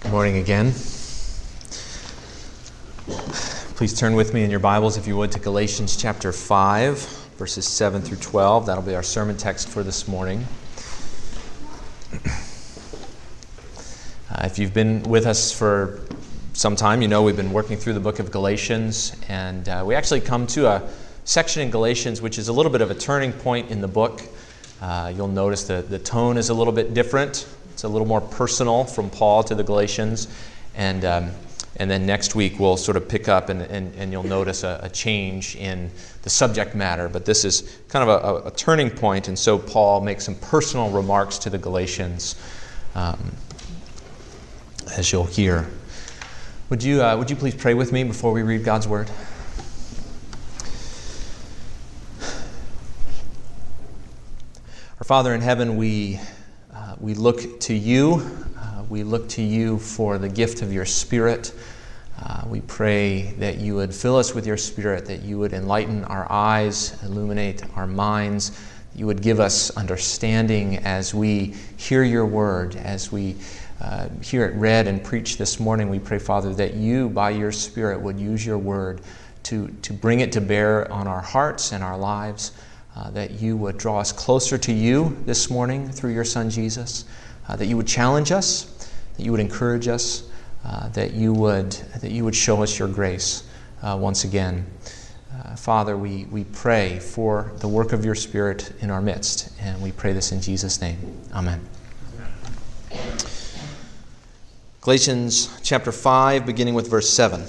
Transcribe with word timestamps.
Good 0.00 0.12
morning 0.12 0.38
again. 0.38 0.72
Please 3.76 3.92
turn 3.92 4.14
with 4.14 4.32
me 4.32 4.42
in 4.42 4.50
your 4.50 4.58
Bibles, 4.58 4.96
if 4.96 5.06
you 5.06 5.14
would, 5.18 5.30
to 5.32 5.38
Galatians 5.38 5.94
chapter 5.94 6.32
5, 6.32 6.98
verses 7.36 7.66
7 7.66 8.00
through 8.00 8.16
12. 8.16 8.64
That'll 8.64 8.82
be 8.82 8.94
our 8.94 9.02
sermon 9.02 9.36
text 9.36 9.68
for 9.68 9.82
this 9.82 10.08
morning. 10.08 10.46
Uh, 14.30 14.44
if 14.44 14.58
you've 14.58 14.72
been 14.72 15.02
with 15.02 15.26
us 15.26 15.52
for 15.52 16.00
some 16.54 16.76
time, 16.76 17.02
you 17.02 17.08
know 17.08 17.22
we've 17.22 17.36
been 17.36 17.52
working 17.52 17.76
through 17.76 17.92
the 17.92 18.00
book 18.00 18.20
of 18.20 18.30
Galatians, 18.30 19.14
and 19.28 19.68
uh, 19.68 19.84
we 19.86 19.94
actually 19.94 20.22
come 20.22 20.46
to 20.46 20.66
a 20.66 20.88
section 21.24 21.60
in 21.60 21.70
Galatians 21.70 22.22
which 22.22 22.38
is 22.38 22.48
a 22.48 22.52
little 22.54 22.72
bit 22.72 22.80
of 22.80 22.90
a 22.90 22.94
turning 22.94 23.34
point 23.34 23.70
in 23.70 23.82
the 23.82 23.88
book. 23.88 24.22
Uh, 24.80 25.12
you'll 25.14 25.28
notice 25.28 25.64
that 25.64 25.90
the 25.90 25.98
tone 25.98 26.38
is 26.38 26.48
a 26.48 26.54
little 26.54 26.72
bit 26.72 26.94
different. 26.94 27.46
It's 27.80 27.84
a 27.84 27.88
little 27.88 28.06
more 28.06 28.20
personal 28.20 28.84
from 28.84 29.08
Paul 29.08 29.42
to 29.44 29.54
the 29.54 29.64
Galatians. 29.64 30.28
And, 30.74 31.02
um, 31.02 31.30
and 31.78 31.90
then 31.90 32.04
next 32.04 32.34
week 32.34 32.60
we'll 32.60 32.76
sort 32.76 32.98
of 32.98 33.08
pick 33.08 33.26
up 33.26 33.48
and, 33.48 33.62
and, 33.62 33.94
and 33.94 34.12
you'll 34.12 34.22
notice 34.22 34.64
a, 34.64 34.80
a, 34.82 34.90
change 34.90 35.56
in 35.56 35.90
the 36.20 36.28
subject 36.28 36.74
matter. 36.74 37.08
But 37.08 37.24
this 37.24 37.42
is 37.42 37.80
kind 37.88 38.06
of 38.06 38.44
a, 38.44 38.48
a, 38.48 38.50
turning 38.50 38.90
point, 38.90 39.28
and 39.28 39.38
so 39.38 39.58
Paul 39.58 40.02
makes 40.02 40.26
some 40.26 40.34
personal 40.34 40.90
remarks 40.90 41.38
to 41.38 41.48
the 41.48 41.56
Galatians, 41.56 42.36
um, 42.94 43.32
as 44.94 45.10
you'll 45.10 45.24
hear. 45.24 45.66
Would 46.68 46.82
you, 46.82 47.02
uh, 47.02 47.16
would 47.16 47.30
you 47.30 47.36
please 47.36 47.54
pray 47.54 47.72
with 47.72 47.92
me 47.92 48.04
before 48.04 48.32
we 48.32 48.42
read 48.42 48.62
God's 48.62 48.88
word? 48.88 49.10
Our 54.98 55.04
Father 55.04 55.34
in 55.34 55.40
heaven, 55.40 55.78
we, 55.78 56.20
we 57.00 57.14
look 57.14 57.60
to 57.60 57.74
you. 57.74 58.22
Uh, 58.58 58.84
we 58.90 59.04
look 59.04 59.28
to 59.30 59.42
you 59.42 59.78
for 59.78 60.18
the 60.18 60.28
gift 60.28 60.60
of 60.60 60.70
your 60.70 60.84
Spirit. 60.84 61.54
Uh, 62.22 62.42
we 62.46 62.60
pray 62.60 63.32
that 63.38 63.56
you 63.56 63.74
would 63.76 63.94
fill 63.94 64.16
us 64.16 64.34
with 64.34 64.46
your 64.46 64.58
Spirit, 64.58 65.06
that 65.06 65.22
you 65.22 65.38
would 65.38 65.54
enlighten 65.54 66.04
our 66.04 66.30
eyes, 66.30 67.02
illuminate 67.02 67.62
our 67.74 67.86
minds, 67.86 68.60
you 68.94 69.06
would 69.06 69.22
give 69.22 69.40
us 69.40 69.70
understanding 69.76 70.76
as 70.78 71.14
we 71.14 71.54
hear 71.78 72.02
your 72.02 72.26
word, 72.26 72.76
as 72.76 73.10
we 73.10 73.36
uh, 73.80 74.08
hear 74.20 74.44
it 74.44 74.54
read 74.56 74.86
and 74.86 75.02
preached 75.02 75.38
this 75.38 75.58
morning. 75.58 75.88
We 75.88 76.00
pray, 76.00 76.18
Father, 76.18 76.52
that 76.54 76.74
you, 76.74 77.08
by 77.08 77.30
your 77.30 77.52
Spirit, 77.52 77.98
would 78.00 78.20
use 78.20 78.44
your 78.44 78.58
word 78.58 79.00
to, 79.44 79.68
to 79.68 79.94
bring 79.94 80.20
it 80.20 80.32
to 80.32 80.40
bear 80.42 80.90
on 80.92 81.06
our 81.06 81.22
hearts 81.22 81.72
and 81.72 81.82
our 81.82 81.96
lives 81.96 82.52
uh, 82.96 83.10
that 83.10 83.32
you 83.32 83.56
would 83.56 83.78
draw 83.78 84.00
us 84.00 84.12
closer 84.12 84.58
to 84.58 84.72
you 84.72 85.16
this 85.24 85.50
morning 85.50 85.88
through 85.88 86.12
your 86.12 86.24
Son 86.24 86.50
Jesus, 86.50 87.04
uh, 87.48 87.56
that 87.56 87.66
you 87.66 87.76
would 87.76 87.86
challenge 87.86 88.32
us, 88.32 88.90
that 89.16 89.22
you 89.22 89.30
would 89.30 89.40
encourage 89.40 89.88
us, 89.88 90.28
uh, 90.64 90.88
that, 90.90 91.14
you 91.14 91.32
would, 91.32 91.72
that 92.00 92.10
you 92.10 92.24
would 92.24 92.34
show 92.34 92.62
us 92.62 92.78
your 92.78 92.88
grace 92.88 93.44
uh, 93.82 93.96
once 94.00 94.24
again. 94.24 94.66
Uh, 95.32 95.56
Father, 95.56 95.96
we, 95.96 96.24
we 96.26 96.44
pray 96.44 96.98
for 96.98 97.52
the 97.58 97.68
work 97.68 97.92
of 97.92 98.04
your 98.04 98.14
Spirit 98.14 98.72
in 98.80 98.90
our 98.90 99.00
midst, 99.00 99.52
and 99.60 99.80
we 99.80 99.92
pray 99.92 100.12
this 100.12 100.32
in 100.32 100.40
Jesus' 100.40 100.80
name. 100.80 100.98
Amen. 101.32 101.60
Galatians 104.80 105.60
chapter 105.62 105.92
5, 105.92 106.44
beginning 106.44 106.74
with 106.74 106.90
verse 106.90 107.08
7. 107.08 107.44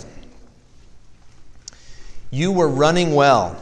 You 2.29 2.51
were 2.51 2.67
running 2.67 3.15
well 3.15 3.61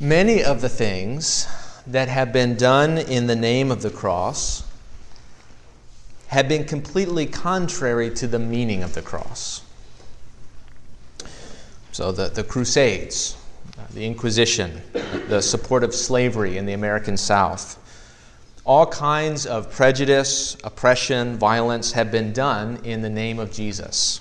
Many 0.00 0.44
of 0.44 0.60
the 0.60 0.68
things 0.68 1.48
that 1.84 2.06
have 2.06 2.32
been 2.32 2.54
done 2.54 2.98
in 2.98 3.26
the 3.26 3.34
name 3.34 3.72
of 3.72 3.82
the 3.82 3.90
cross 3.90 4.62
have 6.28 6.46
been 6.46 6.64
completely 6.64 7.26
contrary 7.26 8.08
to 8.14 8.28
the 8.28 8.38
meaning 8.38 8.84
of 8.84 8.94
the 8.94 9.02
cross. 9.02 9.62
So, 11.90 12.12
the, 12.12 12.28
the 12.28 12.44
Crusades, 12.44 13.36
the 13.92 14.06
Inquisition, 14.06 14.82
the 15.26 15.42
support 15.42 15.82
of 15.82 15.92
slavery 15.92 16.58
in 16.58 16.66
the 16.66 16.74
American 16.74 17.16
South, 17.16 17.76
all 18.64 18.86
kinds 18.86 19.46
of 19.46 19.72
prejudice, 19.72 20.56
oppression, 20.62 21.38
violence 21.38 21.90
have 21.90 22.12
been 22.12 22.32
done 22.32 22.78
in 22.84 23.02
the 23.02 23.10
name 23.10 23.40
of 23.40 23.50
Jesus. 23.50 24.20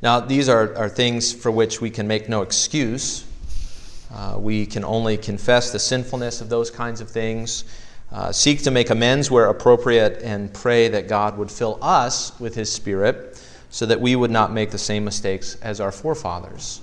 Now, 0.00 0.20
these 0.20 0.48
are, 0.48 0.74
are 0.76 0.88
things 0.88 1.30
for 1.30 1.50
which 1.50 1.82
we 1.82 1.90
can 1.90 2.08
make 2.08 2.26
no 2.26 2.40
excuse 2.40 3.26
uh, 4.12 4.36
we 4.38 4.64
can 4.66 4.84
only 4.84 5.16
confess 5.16 5.70
the 5.70 5.78
sinfulness 5.78 6.40
of 6.40 6.48
those 6.48 6.70
kinds 6.70 7.00
of 7.00 7.10
things, 7.10 7.64
uh, 8.10 8.32
seek 8.32 8.62
to 8.62 8.70
make 8.70 8.90
amends 8.90 9.30
where 9.30 9.46
appropriate, 9.46 10.22
and 10.22 10.52
pray 10.52 10.88
that 10.88 11.08
God 11.08 11.36
would 11.36 11.50
fill 11.50 11.78
us 11.82 12.38
with 12.40 12.54
His 12.54 12.72
Spirit 12.72 13.42
so 13.70 13.84
that 13.86 14.00
we 14.00 14.16
would 14.16 14.30
not 14.30 14.52
make 14.52 14.70
the 14.70 14.78
same 14.78 15.04
mistakes 15.04 15.56
as 15.56 15.80
our 15.80 15.92
forefathers. 15.92 16.80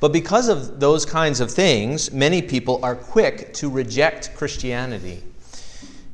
But 0.00 0.12
because 0.12 0.48
of 0.48 0.80
those 0.80 1.06
kinds 1.06 1.40
of 1.40 1.50
things, 1.50 2.10
many 2.10 2.42
people 2.42 2.80
are 2.82 2.96
quick 2.96 3.54
to 3.54 3.70
reject 3.70 4.34
Christianity. 4.34 5.22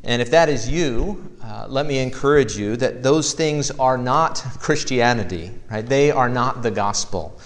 And 0.05 0.21
if 0.21 0.31
that 0.31 0.49
is 0.49 0.69
you, 0.69 1.33
uh, 1.43 1.67
let 1.69 1.87
me 1.87 1.99
encourage 1.99 2.57
you 2.57 2.77
that 2.77 3.03
those 3.03 3.33
things 3.33 3.71
are 3.73 3.97
not 3.97 4.45
Christianity, 4.59 5.53
right? 5.71 5.87
They 5.87 6.11
are 6.11 6.29
not 6.29 6.63
the 6.63 6.71
gospel. 6.71 7.41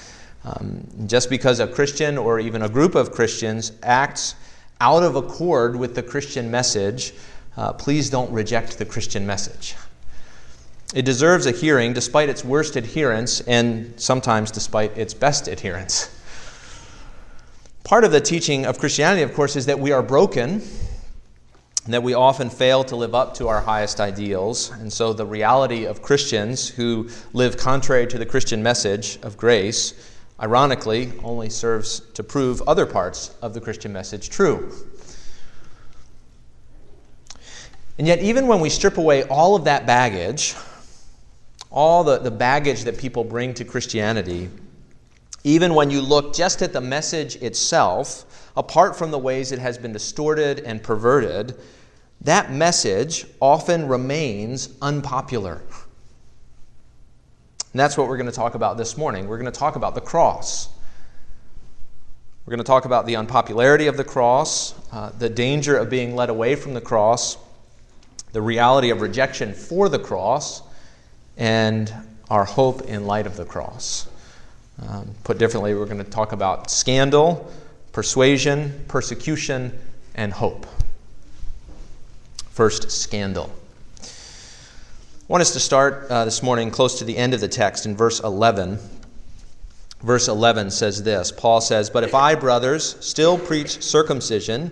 Um, 0.44 0.86
just 1.06 1.30
because 1.30 1.60
a 1.60 1.68
Christian 1.68 2.18
or 2.18 2.40
even 2.40 2.62
a 2.62 2.68
group 2.68 2.94
of 2.94 3.12
Christians 3.12 3.72
acts 3.82 4.34
out 4.80 5.04
of 5.04 5.14
accord 5.14 5.76
with 5.76 5.94
the 5.94 6.02
Christian 6.02 6.50
message, 6.50 7.14
uh, 7.56 7.72
please 7.72 8.10
don't 8.10 8.30
reject 8.32 8.78
the 8.78 8.84
Christian 8.84 9.24
message. 9.26 9.76
It 10.94 11.04
deserves 11.04 11.46
a 11.46 11.52
hearing 11.52 11.92
despite 11.92 12.28
its 12.28 12.44
worst 12.44 12.76
adherents 12.76 13.40
and 13.42 13.94
sometimes 13.96 14.50
despite 14.50 14.96
its 14.98 15.14
best 15.14 15.48
adherents. 15.48 16.10
Part 17.84 18.04
of 18.04 18.12
the 18.12 18.20
teaching 18.20 18.66
of 18.66 18.78
Christianity, 18.78 19.22
of 19.22 19.34
course, 19.34 19.56
is 19.56 19.66
that 19.66 19.78
we 19.78 19.92
are 19.92 20.02
broken, 20.02 20.62
that 21.86 22.02
we 22.02 22.14
often 22.14 22.50
fail 22.50 22.84
to 22.84 22.96
live 22.96 23.14
up 23.14 23.34
to 23.34 23.48
our 23.48 23.60
highest 23.60 24.00
ideals. 24.00 24.70
And 24.70 24.92
so 24.92 25.12
the 25.12 25.26
reality 25.26 25.84
of 25.84 26.02
Christians 26.02 26.68
who 26.68 27.08
live 27.32 27.56
contrary 27.56 28.06
to 28.08 28.18
the 28.18 28.26
Christian 28.26 28.62
message 28.62 29.18
of 29.22 29.36
grace 29.36 29.94
ironically, 30.40 31.12
only 31.22 31.50
serves 31.50 32.00
to 32.14 32.22
prove 32.22 32.62
other 32.62 32.86
parts 32.86 33.34
of 33.42 33.54
the 33.54 33.60
Christian 33.60 33.92
message 33.92 34.30
true. 34.30 34.72
And 37.98 38.06
yet, 38.06 38.20
even 38.20 38.46
when 38.46 38.60
we 38.60 38.68
strip 38.70 38.98
away 38.98 39.24
all 39.24 39.54
of 39.54 39.64
that 39.64 39.86
baggage, 39.86 40.54
all 41.70 42.04
the, 42.04 42.18
the 42.18 42.30
baggage 42.30 42.84
that 42.84 42.98
people 42.98 43.24
bring 43.24 43.54
to 43.54 43.64
Christianity, 43.64 44.48
even 45.44 45.74
when 45.74 45.90
you 45.90 46.00
look 46.00 46.34
just 46.34 46.62
at 46.62 46.72
the 46.72 46.80
message 46.80 47.36
itself, 47.36 48.50
apart 48.56 48.96
from 48.96 49.10
the 49.10 49.18
ways 49.18 49.52
it 49.52 49.58
has 49.58 49.78
been 49.78 49.92
distorted 49.92 50.60
and 50.60 50.82
perverted, 50.82 51.56
that 52.20 52.52
message 52.52 53.26
often 53.40 53.88
remains 53.88 54.70
unpopular. 54.80 55.60
And 57.72 57.80
that's 57.80 57.96
what 57.96 58.08
we're 58.08 58.18
going 58.18 58.30
to 58.30 58.36
talk 58.36 58.54
about 58.54 58.76
this 58.76 58.98
morning. 58.98 59.28
We're 59.28 59.38
going 59.38 59.50
to 59.50 59.58
talk 59.58 59.76
about 59.76 59.94
the 59.94 60.00
cross. 60.00 60.68
We're 62.44 62.50
going 62.50 62.58
to 62.58 62.64
talk 62.64 62.84
about 62.84 63.06
the 63.06 63.16
unpopularity 63.16 63.86
of 63.86 63.96
the 63.96 64.04
cross, 64.04 64.74
uh, 64.92 65.10
the 65.18 65.30
danger 65.30 65.76
of 65.76 65.88
being 65.88 66.14
led 66.14 66.28
away 66.28 66.56
from 66.56 66.74
the 66.74 66.80
cross, 66.80 67.38
the 68.32 68.42
reality 68.42 68.90
of 68.90 69.00
rejection 69.00 69.54
for 69.54 69.88
the 69.88 69.98
cross, 69.98 70.62
and 71.36 71.92
our 72.28 72.44
hope 72.44 72.82
in 72.82 73.06
light 73.06 73.26
of 73.26 73.36
the 73.36 73.44
cross. 73.44 74.08
Um, 74.88 75.14
put 75.24 75.38
differently, 75.38 75.74
we're 75.74 75.86
going 75.86 76.04
to 76.04 76.10
talk 76.10 76.32
about 76.32 76.70
scandal, 76.70 77.50
persuasion, 77.92 78.84
persecution, 78.88 79.78
and 80.14 80.32
hope. 80.32 80.66
First, 82.50 82.90
scandal. 82.90 83.50
I 85.32 85.34
want 85.34 85.40
us 85.40 85.52
to 85.52 85.60
start 85.60 86.10
uh, 86.10 86.26
this 86.26 86.42
morning 86.42 86.70
close 86.70 86.98
to 86.98 87.06
the 87.06 87.16
end 87.16 87.32
of 87.32 87.40
the 87.40 87.48
text 87.48 87.86
in 87.86 87.96
verse 87.96 88.20
11. 88.20 88.78
verse 90.02 90.28
11 90.28 90.70
says 90.70 91.02
this 91.04 91.32
Paul 91.32 91.62
says, 91.62 91.88
But 91.88 92.04
if 92.04 92.14
I, 92.14 92.34
brothers, 92.34 93.02
still 93.02 93.38
preach 93.38 93.82
circumcision, 93.82 94.70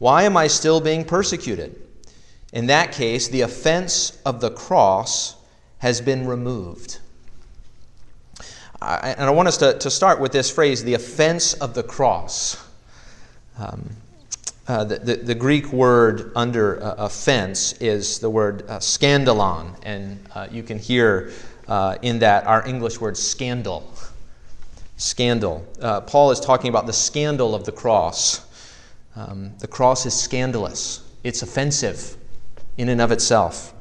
why 0.00 0.24
am 0.24 0.36
I 0.36 0.48
still 0.48 0.80
being 0.80 1.04
persecuted? 1.04 1.80
In 2.52 2.66
that 2.66 2.90
case, 2.90 3.28
the 3.28 3.42
offense 3.42 4.20
of 4.26 4.40
the 4.40 4.50
cross 4.50 5.36
has 5.78 6.00
been 6.00 6.26
removed. 6.26 6.98
I, 8.80 9.14
and 9.16 9.26
I 9.26 9.30
want 9.30 9.46
us 9.46 9.58
to, 9.58 9.78
to 9.78 9.88
start 9.88 10.18
with 10.18 10.32
this 10.32 10.50
phrase 10.50 10.82
the 10.82 10.94
offense 10.94 11.54
of 11.54 11.74
the 11.74 11.84
cross. 11.84 12.56
Um, 13.56 13.90
uh, 14.68 14.84
the, 14.84 14.98
the, 14.98 15.16
the, 15.16 15.34
Greek 15.34 15.72
word 15.72 16.30
under 16.36 16.82
uh, 16.82 16.94
offense 16.98 17.72
is 17.80 18.20
the 18.20 18.30
word 18.30 18.62
uh, 18.68 18.78
scandalon, 18.78 19.74
and 19.82 20.24
uh, 20.34 20.46
you 20.52 20.62
can 20.62 20.78
hear 20.78 21.32
uh, 21.66 21.96
in 22.02 22.20
that 22.20 22.46
our 22.46 22.66
English 22.66 23.00
word 23.00 23.16
scandal. 23.16 23.92
Scandal. 24.96 25.66
Uh, 25.80 26.00
Paul 26.02 26.30
is 26.30 26.38
talking 26.38 26.68
about 26.68 26.86
the 26.86 26.92
scandal 26.92 27.56
of 27.56 27.64
the 27.64 27.72
cross. 27.72 28.46
Um, 29.16 29.52
the 29.58 29.66
cross 29.66 30.06
is 30.06 30.14
scandalous, 30.14 31.02
it's 31.24 31.42
offensive 31.42 32.16
in 32.78 32.88
and 32.88 33.00
of 33.00 33.10
itself. 33.10 33.74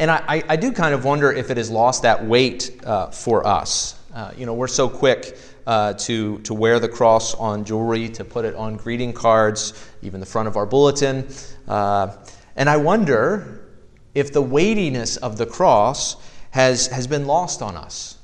And 0.00 0.10
I, 0.10 0.42
I, 0.48 0.56
do 0.56 0.72
kind 0.72 0.94
of 0.94 1.04
wonder 1.04 1.30
if 1.30 1.50
it 1.50 1.58
has 1.58 1.70
lost 1.70 2.02
that 2.02 2.24
weight 2.24 2.80
for 3.12 3.46
us. 3.46 4.00
you 4.36 4.46
know, 4.46 4.54
we're 4.54 4.66
so 4.66 4.88
quick 4.88 5.36
uh, 5.66 5.92
to, 5.94 6.38
to 6.38 6.54
wear 6.54 6.80
the 6.80 6.88
cross 6.88 7.34
on 7.34 7.64
jewelry, 7.64 8.08
to 8.08 8.24
put 8.24 8.44
it 8.44 8.54
on 8.54 8.76
greeting 8.76 9.12
cards, 9.12 9.88
even 10.02 10.18
the 10.18 10.26
front 10.26 10.48
of 10.48 10.56
our 10.56 10.66
bulletin. 10.66 11.28
Uh, 11.68 12.16
and 12.56 12.68
I 12.68 12.76
wonder 12.76 13.68
if 14.14 14.32
the 14.32 14.42
weightiness 14.42 15.16
of 15.18 15.36
the 15.36 15.46
cross 15.46 16.16
has, 16.50 16.88
has 16.88 17.06
been 17.06 17.26
lost 17.26 17.62
on 17.62 17.76
us. 17.76 18.18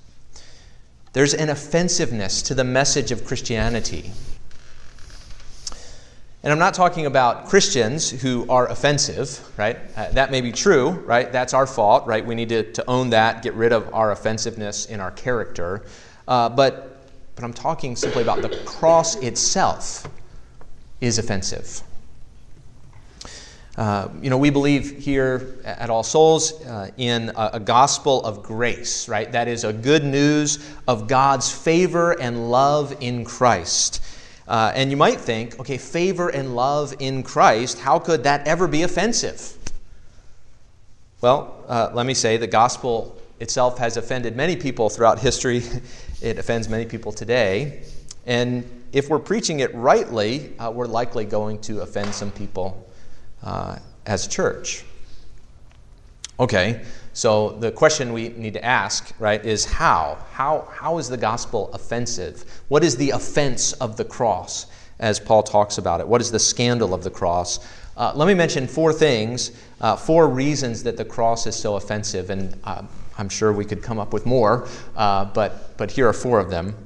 There's 1.13 1.35
an 1.35 1.49
offensiveness 1.49 2.43
to 2.43 2.55
the 2.55 2.65
message 2.65 3.13
of 3.13 3.25
Christianity. 3.25 4.11
And 6.47 6.53
I'm 6.53 6.61
not 6.61 6.75
talking 6.75 7.07
about 7.07 7.49
Christians 7.49 8.09
who 8.09 8.47
are 8.49 8.69
offensive, 8.69 9.41
right? 9.59 9.81
Uh, 9.97 10.13
that 10.13 10.31
may 10.31 10.41
be 10.41 10.53
true, 10.53 10.91
right? 10.91 11.33
That's 11.33 11.53
our 11.53 11.67
fault, 11.67 12.07
right? 12.07 12.25
We 12.25 12.37
need 12.37 12.51
to, 12.51 12.73
to 12.75 12.89
own 12.89 13.11
that, 13.11 13.43
get 13.43 13.55
rid 13.55 13.73
of 13.73 13.93
our 13.93 14.13
offensiveness 14.13 14.87
in 14.87 15.01
our 15.01 15.11
character. 15.11 15.83
Uh, 16.29 16.49
but 16.49 16.99
but 17.35 17.43
I'm 17.43 17.53
talking 17.53 17.97
simply 17.97 18.23
about 18.23 18.43
the 18.43 18.63
cross 18.65 19.17
itself 19.17 20.07
is 21.01 21.19
offensive. 21.19 21.83
Uh, 23.77 24.09
you 24.23 24.31
know, 24.31 24.39
we 24.39 24.51
believe 24.51 24.99
here 24.99 25.57
at 25.65 25.91
All 25.91 26.05
Souls 26.05 26.65
uh, 26.65 26.93
in 26.97 27.31
a, 27.31 27.51
a, 27.55 27.61
gospel 27.61 28.25
of 28.25 28.45
grace, 28.45 29.09
right? 29.09 29.31
That 29.33 29.49
is 29.49 29.65
a 29.65 29.73
good 29.73 30.05
news 30.05 30.65
of 30.87 31.09
God's 31.09 31.51
favor 31.51 32.13
and 32.13 32.53
love 32.53 32.97
in 33.01 33.25
Christ. 33.25 34.01
Uh, 34.49 34.73
and 34.75 34.91
you 34.91 34.97
might 34.97 35.21
think, 35.21 35.59
okay, 35.59 35.77
favor 35.77 36.29
and 36.29 36.55
love 36.55 36.95
in 37.01 37.23
Christ, 37.23 37.81
how 37.81 37.99
could 37.99 38.25
that 38.25 38.47
ever 38.47 38.69
be 38.69 38.83
offensive? 38.83 39.57
Well, 41.21 41.65
uh, 41.67 41.91
let 41.95 42.07
me 42.07 42.15
say 42.15 42.37
the 42.37 42.47
gospel 42.47 43.21
itself 43.41 43.79
has 43.79 43.97
offended 43.97 44.37
many 44.37 44.57
people 44.57 44.89
throughout 44.89 45.19
history. 45.19 45.63
it 46.23 46.39
offends 46.39 46.69
many 46.69 46.85
people 46.85 47.13
today. 47.13 47.83
And 48.27 48.65
if 48.93 49.09
we're 49.09 49.19
preaching 49.19 49.61
it 49.61 49.75
rightly, 49.75 50.57
uh, 50.59 50.71
we're 50.71 50.87
likely 50.87 51.25
going 51.25 51.61
to 51.63 51.81
offend 51.81 52.15
some 52.15 52.31
people 52.31 52.89
uh, 53.43 53.79
as 54.07 54.27
a 54.27 54.31
church. 54.31 54.85
Okay, 56.39 56.85
so 57.17 57.53
the 57.61 57.73
question 57.73 58.13
we 58.13 58.29
need 58.29 58.53
to 58.53 58.63
ask, 58.63 59.11
right, 59.19 59.43
is 59.43 59.65
how? 59.65 60.19
How, 60.33 60.69
how 60.71 60.99
is 60.99 61.09
the 61.09 61.17
gospel 61.17 61.73
offensive? 61.73 62.45
What 62.69 62.85
is 62.85 62.95
the 62.95 63.09
offense 63.13 63.73
of 63.73 63.97
the 63.97 64.05
cross, 64.05 64.67
as 64.99 65.19
Paul 65.19 65.43
talks 65.43 65.79
about 65.79 66.01
it? 66.01 66.07
What 66.07 66.21
is 66.21 66.31
the 66.31 66.39
scandal 66.39 66.93
of 66.93 67.03
the 67.03 67.11
cross? 67.11 67.67
Uh, 67.97 68.13
let 68.15 68.29
me 68.29 68.35
mention 68.35 68.67
four 68.67 68.93
things, 68.93 69.53
uh, 69.81 69.97
four 69.97 70.29
reasons 70.29 70.83
that 70.83 70.99
the 70.99 71.07
cross 71.07 71.47
is 71.47 71.57
so 71.57 71.77
offensive, 71.77 72.29
and 72.29 72.55
uh, 72.65 72.83
I'm 73.17 73.31
sure 73.31 73.51
we 73.51 73.65
could 73.65 73.83
come 73.83 73.99
up 73.99 74.13
with 74.13 74.27
more, 74.27 74.69
uh, 74.95 75.25
but, 75.25 75.75
but 75.79 75.91
here 75.91 76.07
are 76.07 76.13
four 76.13 76.39
of 76.39 76.51
them. 76.51 76.77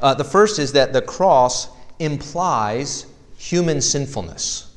Uh, 0.00 0.14
the 0.14 0.22
first 0.22 0.60
is 0.60 0.70
that 0.74 0.92
the 0.92 1.02
cross 1.02 1.66
implies 1.98 3.06
human 3.38 3.80
sinfulness. 3.80 4.72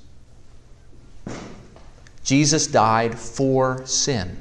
Jesus 2.24 2.68
died 2.68 3.18
for 3.18 3.86
sin. 3.86 4.38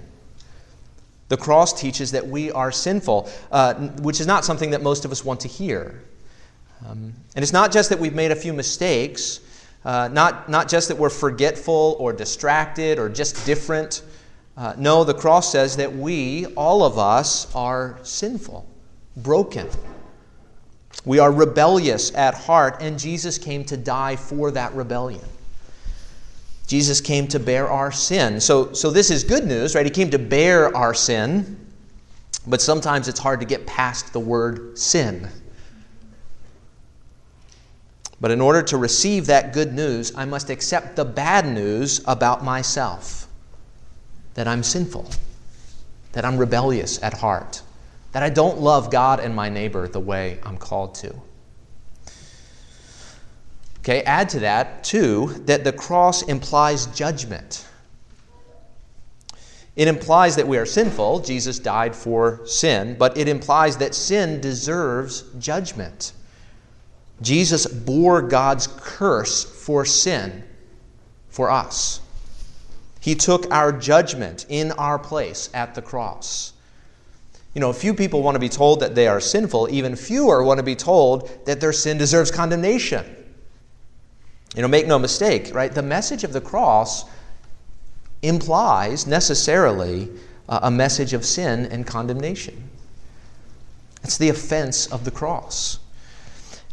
The 1.29 1.37
cross 1.37 1.79
teaches 1.79 2.11
that 2.13 2.27
we 2.27 2.51
are 2.51 2.73
sinful, 2.73 3.31
uh, 3.53 3.75
which 4.03 4.21
is 4.21 4.27
not 4.27 4.45
something 4.45 4.71
that 4.71 4.83
most 4.83 5.05
of 5.05 5.13
us 5.13 5.25
want 5.25 5.41
to 5.41 5.49
hear. 5.49 6.03
Um, 6.87 7.15
and 7.37 7.43
it's 7.43 7.53
not 7.53 7.73
just 7.73 7.89
that 7.91 7.99
we've 7.99 8.15
made 8.15 8.33
a 8.33 8.37
few 8.37 8.53
mistakes, 8.53 9.41
uh, 9.85 10.09
not, 10.13 10.49
not 10.49 10.69
just 10.69 10.89
that 10.89 10.97
we're 10.97 11.09
forgetful 11.09 11.97
or 11.99 12.13
distracted 12.13 12.99
or 12.99 13.09
just 13.09 13.47
different. 13.47 14.03
Uh, 14.57 14.75
no, 14.77 15.05
the 15.05 15.15
cross 15.15 15.53
says 15.53 15.77
that 15.77 15.95
we, 15.95 16.47
all 16.57 16.83
of 16.83 16.99
us, 16.99 17.55
are 17.55 17.99
sinful, 18.03 18.67
broken. 19.17 19.69
We 21.05 21.19
are 21.19 21.33
rebellious 21.33 22.15
at 22.15 22.35
heart, 22.35 22.79
and 22.81 22.99
Jesus 22.99 23.39
came 23.39 23.65
to 23.67 23.77
die 23.77 24.17
for 24.17 24.51
that 24.51 24.75
rebellion. 24.75 25.25
Jesus 26.71 27.01
came 27.01 27.27
to 27.27 27.41
bear 27.41 27.69
our 27.69 27.91
sin. 27.91 28.41
So, 28.41 28.73
so 28.75 28.93
this 28.93 29.11
is 29.11 29.25
good 29.25 29.45
news, 29.45 29.75
right? 29.75 29.85
He 29.85 29.91
came 29.91 30.09
to 30.11 30.21
bear 30.21 30.73
our 30.77 30.95
sin, 30.95 31.67
but 32.47 32.63
sometimes 32.63 33.09
it's 33.09 33.19
hard 33.19 33.41
to 33.41 33.47
get 33.47 33.67
past 33.67 34.13
the 34.13 34.21
word 34.21 34.79
sin. 34.79 35.29
But 38.21 38.31
in 38.31 38.41
order 38.41 38.63
to 38.63 38.77
receive 38.77 39.27
that 39.27 39.53
good 39.53 39.75
news, 39.75 40.15
I 40.15 40.25
must 40.27 40.49
accept 40.49 40.95
the 40.95 41.05
bad 41.05 41.45
news 41.45 42.03
about 42.07 42.45
myself 42.45 43.27
that 44.35 44.47
I'm 44.47 44.63
sinful, 44.63 45.11
that 46.13 46.25
I'm 46.25 46.39
rebellious 46.39 47.03
at 47.03 47.15
heart, 47.15 47.63
that 48.13 48.23
I 48.23 48.31
don't 48.31 48.61
love 48.61 48.93
God 48.93 49.19
and 49.19 49.35
my 49.35 49.49
neighbor 49.49 49.89
the 49.89 49.99
way 49.99 50.39
I'm 50.45 50.57
called 50.57 50.95
to. 50.97 51.21
Okay, 53.91 54.05
add 54.05 54.29
to 54.29 54.39
that, 54.39 54.85
too, 54.85 55.35
that 55.47 55.65
the 55.65 55.73
cross 55.73 56.23
implies 56.23 56.87
judgment. 56.87 57.67
It 59.75 59.89
implies 59.89 60.37
that 60.37 60.47
we 60.47 60.59
are 60.59 60.67
sinful. 60.67 61.23
Jesus 61.23 61.59
died 61.59 61.97
for 61.97 62.47
sin, 62.47 62.95
but 62.97 63.19
it 63.19 63.27
implies 63.27 63.79
that 63.79 63.97
sin 63.97 64.41
deserves 64.41 65.25
judgment. 65.41 66.13
Jesus 67.21 67.67
bore 67.67 68.23
God's 68.23 68.69
curse 68.69 69.43
for 69.43 69.85
sin 69.85 70.45
for 71.29 71.51
us. 71.51 72.01
He 73.01 73.17
took 73.17 73.53
our 73.53 73.73
judgment 73.73 74.47
in 74.49 74.71
our 74.71 75.01
place 75.01 75.51
at 75.53 75.75
the 75.75 75.83
cross. 75.83 76.53
You 77.55 77.61
know, 77.61 77.73
few 77.73 77.95
people 77.95 78.23
want 78.23 78.37
to 78.37 78.41
be 78.41 78.49
told 78.49 78.79
that 78.83 78.95
they 78.95 79.09
are 79.09 79.19
sinful, 79.19 79.67
even 79.73 79.97
fewer 79.97 80.45
want 80.45 80.59
to 80.59 80.65
be 80.65 80.77
told 80.77 81.29
that 81.47 81.61
their 81.61 81.73
sin 81.73 81.99
deserves 81.99 82.31
condemnation. 82.31 83.17
You 84.55 84.63
know, 84.63 84.69
make 84.69 84.87
no 84.87 84.99
mistake, 84.99 85.55
right? 85.55 85.73
The 85.73 85.83
message 85.83 86.25
of 86.25 86.33
the 86.33 86.41
cross 86.41 87.05
implies 88.23 89.07
necessarily 89.07 90.09
uh, 90.49 90.61
a 90.63 90.71
message 90.71 91.13
of 91.13 91.25
sin 91.25 91.67
and 91.67 91.87
condemnation. 91.87 92.69
It's 94.03 94.19
the 94.19 94.29
offense 94.29 94.87
of 94.87 95.05
the 95.05 95.11
cross. 95.11 95.79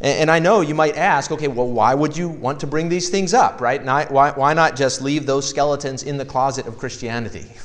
And 0.00 0.30
I 0.30 0.38
know 0.38 0.60
you 0.60 0.76
might 0.76 0.96
ask, 0.96 1.32
okay, 1.32 1.48
well, 1.48 1.66
why 1.66 1.92
would 1.92 2.16
you 2.16 2.28
want 2.28 2.60
to 2.60 2.68
bring 2.68 2.88
these 2.88 3.08
things 3.08 3.34
up, 3.34 3.60
right? 3.60 3.82
Why, 3.84 4.30
why 4.30 4.54
not 4.54 4.76
just 4.76 5.02
leave 5.02 5.26
those 5.26 5.48
skeletons 5.48 6.04
in 6.04 6.18
the 6.18 6.24
closet 6.24 6.66
of 6.66 6.78
Christianity? 6.78 7.46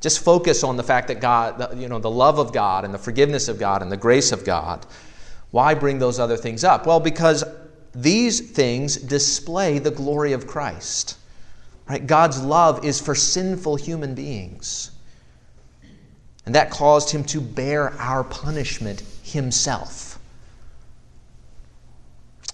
Just 0.00 0.24
focus 0.24 0.64
on 0.64 0.76
the 0.76 0.82
fact 0.82 1.06
that 1.06 1.20
God, 1.20 1.78
you 1.78 1.88
know, 1.88 2.00
the 2.00 2.10
love 2.10 2.40
of 2.40 2.52
God 2.52 2.84
and 2.84 2.92
the 2.92 2.98
forgiveness 2.98 3.46
of 3.46 3.60
God 3.60 3.82
and 3.82 3.92
the 3.92 3.96
grace 3.96 4.32
of 4.32 4.44
God. 4.44 4.84
Why 5.52 5.74
bring 5.74 6.00
those 6.00 6.18
other 6.18 6.36
things 6.36 6.64
up? 6.64 6.86
Well, 6.86 6.98
because 6.98 7.44
these 7.94 8.52
things 8.52 8.96
display 8.96 9.78
the 9.78 9.90
glory 9.90 10.32
of 10.32 10.46
Christ. 10.46 11.18
Right? 11.88 12.06
God's 12.06 12.42
love 12.42 12.84
is 12.84 13.00
for 13.00 13.14
sinful 13.14 13.76
human 13.76 14.14
beings. 14.14 14.90
And 16.46 16.54
that 16.54 16.70
caused 16.70 17.10
him 17.10 17.24
to 17.24 17.40
bear 17.40 17.92
our 18.00 18.24
punishment 18.24 19.02
himself. 19.22 20.18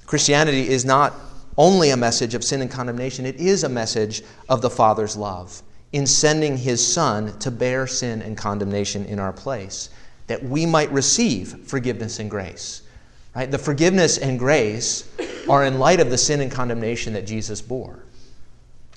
Christianity 0.06 0.68
is 0.68 0.84
not 0.84 1.14
only 1.56 1.90
a 1.90 1.96
message 1.96 2.34
of 2.34 2.42
sin 2.42 2.62
and 2.62 2.70
condemnation, 2.70 3.26
it 3.26 3.36
is 3.36 3.64
a 3.64 3.68
message 3.68 4.22
of 4.48 4.62
the 4.62 4.70
Father's 4.70 5.16
love 5.16 5.62
in 5.92 6.06
sending 6.06 6.56
His 6.56 6.86
Son 6.86 7.36
to 7.40 7.50
bear 7.50 7.86
sin 7.86 8.22
and 8.22 8.36
condemnation 8.36 9.04
in 9.06 9.18
our 9.18 9.32
place, 9.32 9.90
that 10.26 10.42
we 10.42 10.66
might 10.66 10.90
receive 10.92 11.66
forgiveness 11.66 12.20
and 12.20 12.30
grace. 12.30 12.82
Right? 13.34 13.50
The 13.50 13.58
forgiveness 13.58 14.18
and 14.18 14.38
grace 14.38 15.10
are 15.48 15.64
in 15.64 15.78
light 15.78 16.00
of 16.00 16.10
the 16.10 16.18
sin 16.18 16.40
and 16.40 16.50
condemnation 16.50 17.12
that 17.14 17.26
Jesus 17.26 17.60
bore. 17.60 18.04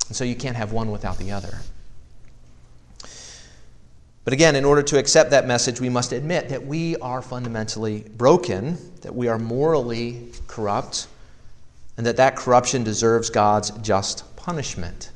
And 0.08 0.16
so 0.16 0.24
you 0.24 0.36
can't 0.36 0.58
have 0.58 0.72
one 0.74 0.92
without 0.92 1.18
the 1.18 1.32
other. 1.32 1.58
But 4.24 4.34
again, 4.34 4.56
in 4.56 4.66
order 4.66 4.84
to 4.84 5.00
accept 5.00 5.32
that 5.32 5.48
message, 5.48 5.82
we 5.82 5.90
must 5.90 6.12
admit 6.12 6.50
that 6.50 6.66
we 6.66 6.96
are 6.98 7.22
fundamentally 7.22 8.06
broken, 8.18 8.78
that 9.02 9.16
we 9.16 9.28
are 9.28 9.40
morally 9.40 10.32
corrupt, 10.48 11.08
and 11.98 12.06
that 12.06 12.18
that 12.18 12.36
corruption 12.36 12.84
deserves 12.84 13.30
God's 13.30 13.72
just 13.80 14.36
punishment. 14.36 15.12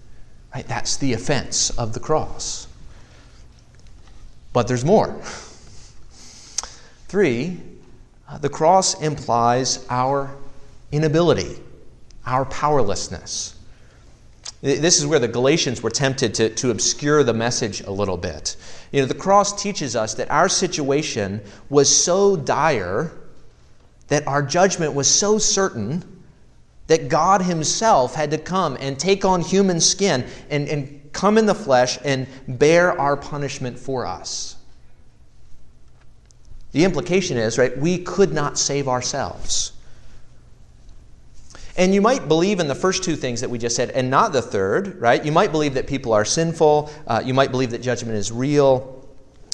Right? 0.53 0.67
That's 0.67 0.97
the 0.97 1.13
offense 1.13 1.69
of 1.71 1.93
the 1.93 1.99
cross. 1.99 2.67
But 4.53 4.67
there's 4.67 4.85
more. 4.85 5.19
Three, 7.07 7.59
uh, 8.27 8.37
the 8.39 8.49
cross 8.49 8.99
implies 9.01 9.85
our 9.89 10.35
inability, 10.91 11.59
our 12.25 12.45
powerlessness. 12.45 13.55
This 14.61 14.99
is 14.99 15.05
where 15.05 15.19
the 15.19 15.27
Galatians 15.27 15.83
were 15.83 15.91
tempted 15.91 16.33
to, 16.35 16.49
to 16.49 16.71
obscure 16.71 17.23
the 17.23 17.33
message 17.33 17.81
a 17.81 17.91
little 17.91 18.17
bit. 18.17 18.55
You 18.91 19.01
know, 19.01 19.05
the 19.05 19.13
cross 19.13 19.61
teaches 19.61 19.95
us 19.95 20.15
that 20.15 20.31
our 20.31 20.49
situation 20.49 21.41
was 21.69 21.95
so 21.95 22.35
dire, 22.35 23.11
that 24.07 24.25
our 24.27 24.41
judgment 24.41 24.93
was 24.93 25.07
so 25.07 25.37
certain, 25.37 26.03
that 26.87 27.09
God 27.09 27.41
Himself 27.41 28.15
had 28.15 28.31
to 28.31 28.37
come 28.37 28.77
and 28.79 28.97
take 28.97 29.25
on 29.25 29.41
human 29.41 29.79
skin 29.79 30.25
and, 30.49 30.67
and 30.67 31.11
come 31.13 31.37
in 31.37 31.45
the 31.45 31.55
flesh 31.55 31.97
and 32.03 32.27
bear 32.47 32.99
our 32.99 33.17
punishment 33.17 33.77
for 33.77 34.05
us. 34.05 34.55
The 36.71 36.83
implication 36.83 37.37
is, 37.37 37.57
right, 37.57 37.75
we 37.77 37.99
could 37.99 38.33
not 38.33 38.57
save 38.57 38.87
ourselves. 38.87 39.71
And 41.77 41.94
you 41.94 42.01
might 42.01 42.27
believe 42.27 42.60
in 42.60 42.67
the 42.67 42.75
first 42.75 43.03
two 43.03 43.15
things 43.15 43.41
that 43.41 43.50
we 43.50 43.58
just 43.58 43.75
said 43.75 43.89
and 43.91 44.10
not 44.10 44.32
the 44.32 44.41
third, 44.41 45.00
right? 45.01 45.24
You 45.24 45.32
might 45.32 45.51
believe 45.51 45.74
that 45.74 45.88
people 45.88 46.13
are 46.13 46.24
sinful. 46.24 46.89
Uh, 47.05 47.22
you 47.24 47.34
might 47.34 47.51
believe 47.51 47.72
that 47.72 47.82
judgment 47.82 48.17
is 48.17 48.32
real. 48.32 49.08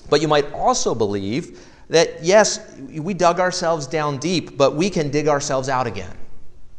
But 0.09 0.21
you 0.21 0.27
might 0.27 0.51
also 0.53 0.93
believe 0.93 1.65
that, 1.89 2.23
yes, 2.23 2.75
we 2.79 3.13
dug 3.13 3.39
ourselves 3.39 3.87
down 3.87 4.17
deep, 4.17 4.55
but 4.55 4.75
we 4.75 4.89
can 4.89 5.09
dig 5.09 5.27
ourselves 5.27 5.67
out 5.67 5.87
again. 5.87 6.15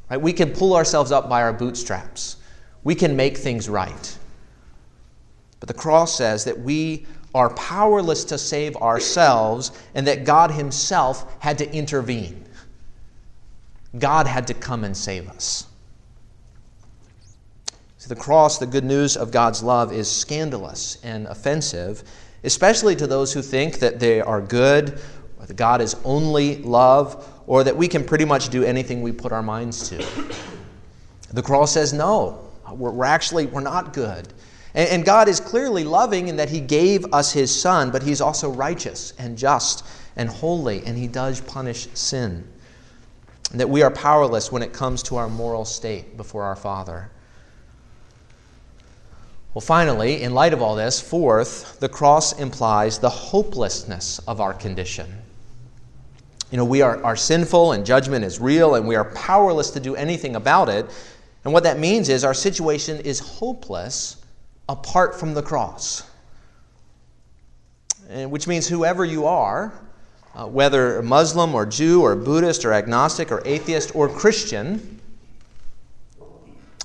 Right? 0.09 0.21
We 0.21 0.33
can 0.33 0.53
pull 0.53 0.77
ourselves 0.77 1.11
up 1.11 1.29
by 1.29 1.43
our 1.43 1.53
bootstraps. 1.53 2.37
We 2.85 2.95
can 2.95 3.17
make 3.17 3.37
things 3.37 3.69
right. 3.69 4.19
But 5.59 5.69
the 5.69 5.75
cross 5.75 6.17
says 6.17 6.45
that 6.45 6.59
we 6.59 7.07
are 7.35 7.55
powerless 7.55 8.25
to 8.25 8.39
save 8.39 8.77
ourselves 8.77 9.73
and 9.95 10.07
that 10.07 10.25
God 10.25 10.51
Himself 10.51 11.37
had 11.41 11.59
to 11.59 11.73
intervene. 11.73 12.45
God 13.99 14.27
had 14.27 14.47
to 14.47 14.55
come 14.55 14.85
and 14.85 14.97
save 14.97 15.29
us. 15.29 15.67
See, 17.99 18.09
the 18.09 18.17
cross, 18.17 18.59
the 18.59 18.67
good 18.67 18.85
news 18.85 19.17
of 19.17 19.31
God's 19.31 19.63
love, 19.63 19.93
is 19.93 20.11
scandalous 20.11 20.99
and 21.05 21.27
offensive, 21.27 22.03
especially 22.43 22.97
to 22.97 23.07
those 23.07 23.33
who 23.33 23.43
think 23.43 23.79
that 23.79 24.01
they 24.01 24.21
are 24.21 24.41
good, 24.41 25.01
or 25.39 25.47
that 25.47 25.55
God 25.55 25.81
is 25.81 25.95
only 26.05 26.57
love, 26.63 27.29
or 27.47 27.63
that 27.65 27.77
we 27.77 27.87
can 27.87 28.03
pretty 28.03 28.25
much 28.25 28.49
do 28.49 28.65
anything 28.65 29.03
we 29.03 29.13
put 29.13 29.31
our 29.31 29.43
minds 29.43 29.89
to. 29.91 30.05
The 31.33 31.43
cross 31.43 31.73
says 31.73 31.93
no. 31.93 32.49
We're, 32.73 33.05
actually 33.05 33.47
we're 33.47 33.61
not 33.61 33.93
good. 33.93 34.33
And 34.75 35.05
God 35.05 35.29
is 35.29 35.39
clearly 35.39 35.85
loving 35.85 36.29
in 36.29 36.37
that 36.37 36.49
He 36.49 36.61
gave 36.61 37.05
us 37.13 37.31
His 37.31 37.55
Son, 37.55 37.91
but 37.91 38.03
He's 38.03 38.23
also 38.23 38.51
righteous 38.51 39.13
and 39.19 39.37
just 39.37 39.85
and 40.17 40.31
holy, 40.31 40.83
and 40.87 40.97
He 40.97 41.07
does 41.07 41.43
punish 41.43 41.89
sin 41.93 42.49
that 43.61 43.69
we 43.69 43.83
are 43.83 43.91
powerless 43.91 44.51
when 44.51 44.63
it 44.63 44.73
comes 44.73 45.03
to 45.05 45.17
our 45.17 45.29
moral 45.29 45.65
state 45.65 46.17
before 46.17 46.45
our 46.45 46.57
Father. 46.57 47.11
Well, 49.55 49.61
finally, 49.61 50.23
in 50.23 50.33
light 50.33 50.55
of 50.55 50.63
all 50.63 50.75
this, 50.75 51.01
fourth, 51.01 51.79
the 51.79 51.89
cross 51.89 52.39
implies 52.39 52.99
the 52.99 53.11
hopelessness 53.11 54.19
of 54.21 54.41
our 54.41 54.55
condition. 54.55 55.19
You 56.51 56.57
know, 56.57 56.65
we 56.65 56.81
are, 56.81 57.03
are 57.05 57.17
sinful 57.17 57.73
and 57.73 57.85
judgment 57.85 58.25
is 58.25 58.41
real 58.41 58.75
and 58.75 58.89
we 58.89 58.97
are 58.97 59.05
powerless 59.13 59.71
to 59.73 59.81
do 59.81 59.95
anything 59.95 60.37
about 60.37 60.69
it. 60.69 60.87
And 61.45 61.53
what 61.53 61.65
that 61.65 61.79
means 61.79 62.09
is 62.09 62.25
our 62.25 62.35
situation 62.35 63.01
is 63.01 63.19
hopeless 63.19 64.17
apart 64.69 65.19
from 65.19 65.35
the 65.35 65.43
cross. 65.43 66.03
And 68.09 68.31
which 68.31 68.47
means 68.47 68.69
whoever 68.69 69.05
you 69.05 69.27
are, 69.27 69.73
uh, 70.35 70.47
whether 70.47 71.03
Muslim 71.03 71.55
or 71.55 71.67
Jew 71.67 72.03
or 72.03 72.17
Buddhist 72.17 72.65
or 72.65 72.73
agnostic 72.73 73.31
or 73.31 73.43
atheist 73.45 73.95
or 73.95 74.09
Christian, 74.09 75.01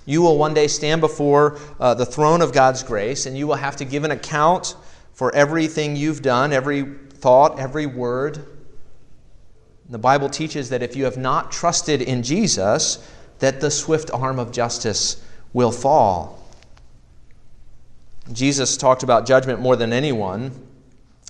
you 0.05 0.21
will 0.21 0.37
one 0.37 0.53
day 0.53 0.67
stand 0.67 1.01
before 1.01 1.59
uh, 1.79 1.93
the 1.93 2.05
throne 2.05 2.41
of 2.41 2.53
God's 2.53 2.83
grace 2.83 3.25
and 3.25 3.37
you 3.37 3.47
will 3.47 3.55
have 3.55 3.75
to 3.77 3.85
give 3.85 4.03
an 4.03 4.11
account 4.11 4.75
for 5.13 5.33
everything 5.33 5.95
you've 5.95 6.21
done, 6.21 6.53
every 6.53 6.83
thought, 7.09 7.59
every 7.59 7.85
word. 7.85 8.45
The 9.89 9.97
Bible 9.97 10.29
teaches 10.29 10.69
that 10.69 10.83
if 10.83 10.95
you 10.95 11.05
have 11.05 11.17
not 11.17 11.51
trusted 11.51 12.01
in 12.01 12.23
Jesus, 12.23 13.05
that 13.39 13.61
the 13.61 13.71
swift 13.71 14.11
arm 14.11 14.39
of 14.39 14.51
justice 14.51 15.23
will 15.53 15.71
fall. 15.71 16.43
Jesus 18.33 18.75
talked 18.75 19.03
about 19.03 19.25
judgment 19.25 19.59
more 19.59 19.75
than 19.75 19.93
anyone. 19.93 20.66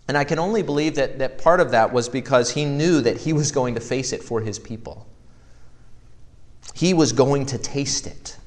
And 0.08 0.18
I 0.18 0.24
can 0.24 0.40
only 0.40 0.62
believe 0.62 0.96
that, 0.96 1.20
that 1.20 1.38
part 1.38 1.60
of 1.60 1.72
that 1.72 1.92
was 1.92 2.08
because 2.08 2.52
he 2.52 2.64
knew 2.64 3.02
that 3.02 3.18
he 3.18 3.34
was 3.34 3.52
going 3.52 3.76
to 3.76 3.82
face 3.82 4.14
it 4.14 4.24
for 4.24 4.40
his 4.40 4.58
people. 4.58 5.06
He 6.74 6.94
was 6.94 7.12
going 7.12 7.46
to 7.48 7.58
taste 7.58 8.08
it. 8.08 8.38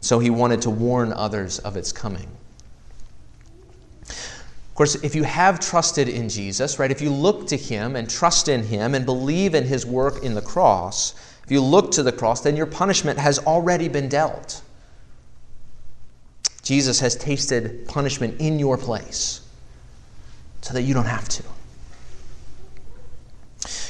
So 0.00 0.18
he 0.18 0.30
wanted 0.30 0.62
to 0.62 0.70
warn 0.70 1.12
others 1.12 1.58
of 1.60 1.76
its 1.76 1.92
coming. 1.92 2.28
Of 4.08 4.74
course, 4.74 4.96
if 4.96 5.14
you 5.14 5.22
have 5.22 5.60
trusted 5.60 6.08
in 6.08 6.28
Jesus, 6.28 6.78
right, 6.78 6.90
if 6.90 7.00
you 7.00 7.10
look 7.10 7.46
to 7.48 7.56
him 7.56 7.96
and 7.96 8.10
trust 8.10 8.48
in 8.48 8.62
him 8.62 8.94
and 8.94 9.06
believe 9.06 9.54
in 9.54 9.64
his 9.64 9.86
work 9.86 10.22
in 10.22 10.34
the 10.34 10.42
cross, 10.42 11.14
if 11.44 11.50
you 11.50 11.60
look 11.60 11.92
to 11.92 12.02
the 12.02 12.12
cross, 12.12 12.40
then 12.40 12.56
your 12.56 12.66
punishment 12.66 13.18
has 13.18 13.38
already 13.38 13.88
been 13.88 14.08
dealt. 14.08 14.62
Jesus 16.62 16.98
has 17.00 17.14
tasted 17.16 17.86
punishment 17.86 18.40
in 18.40 18.58
your 18.58 18.76
place 18.76 19.45
so 20.66 20.74
that 20.74 20.82
you 20.82 20.94
don't 20.94 21.06
have 21.06 21.28
to. 21.28 21.44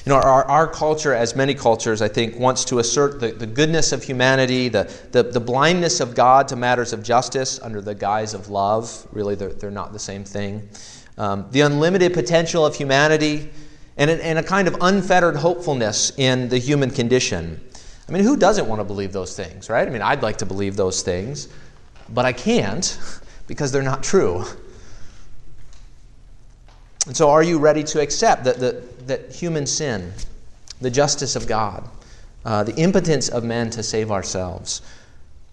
You 0.05 0.11
know, 0.11 0.17
our, 0.17 0.45
our 0.45 0.69
culture, 0.69 1.15
as 1.15 1.35
many 1.35 1.55
cultures, 1.55 2.03
I 2.03 2.09
think, 2.09 2.39
wants 2.39 2.67
to 2.67 2.81
assert 2.81 3.19
the, 3.19 3.33
the 3.33 3.47
goodness 3.47 3.93
of 3.93 4.03
humanity, 4.03 4.69
the, 4.69 4.93
the, 5.11 5.23
the 5.23 5.41
blindness 5.41 6.01
of 6.01 6.15
God 6.15 6.49
to 6.49 6.57
matters 6.57 6.93
of 6.93 7.03
justice 7.03 7.59
under 7.61 7.81
the 7.81 7.95
guise 7.95 8.35
of 8.35 8.51
love. 8.51 9.07
Really, 9.11 9.35
they're, 9.35 9.55
they're 9.55 9.71
not 9.71 9.95
the 9.95 9.99
same 9.99 10.23
thing. 10.23 10.69
Um, 11.17 11.47
the 11.51 11.63
unlimited 11.63 12.13
potential 12.13 12.67
of 12.67 12.77
humanity, 12.77 13.49
and, 13.97 14.11
and 14.11 14.39
a 14.39 14.43
kind 14.43 14.69
of 14.69 14.77
unfettered 14.83 15.37
hopefulness 15.37 16.13
in 16.19 16.51
the 16.51 16.59
human 16.59 16.91
condition. 16.91 17.59
I 18.07 18.13
mean, 18.13 18.23
who 18.23 18.37
doesn't 18.37 18.69
want 18.69 18.81
to 18.81 18.85
believe 18.85 19.13
those 19.15 19.35
things, 19.35 19.71
right? 19.71 19.89
I 19.89 19.91
mean, 19.91 20.03
I'd 20.03 20.23
like 20.23 20.37
to 20.39 20.47
believe 20.47 20.77
those 20.77 21.03
things, 21.03 21.49
but 22.11 22.27
I 22.27 22.35
can't 22.35 22.99
because 23.47 23.73
they're 23.73 23.83
not 23.83 24.03
true. 24.03 24.45
And 27.07 27.17
so, 27.17 27.31
are 27.31 27.43
you 27.43 27.59
ready 27.59 27.85
to 27.85 28.01
accept 28.01 28.45
that, 28.45 28.59
that, 28.59 29.07
that 29.07 29.33
human 29.33 29.67
sin, 29.67 30.13
the 30.81 30.91
justice 30.91 31.37
of 31.37 31.47
God, 31.47 31.89
uh, 32.45 32.65
the 32.65 32.75
impotence 32.75 33.29
of 33.29 33.45
men 33.45 33.71
to 33.71 33.83
save 33.83 34.11
ourselves, 34.11 34.83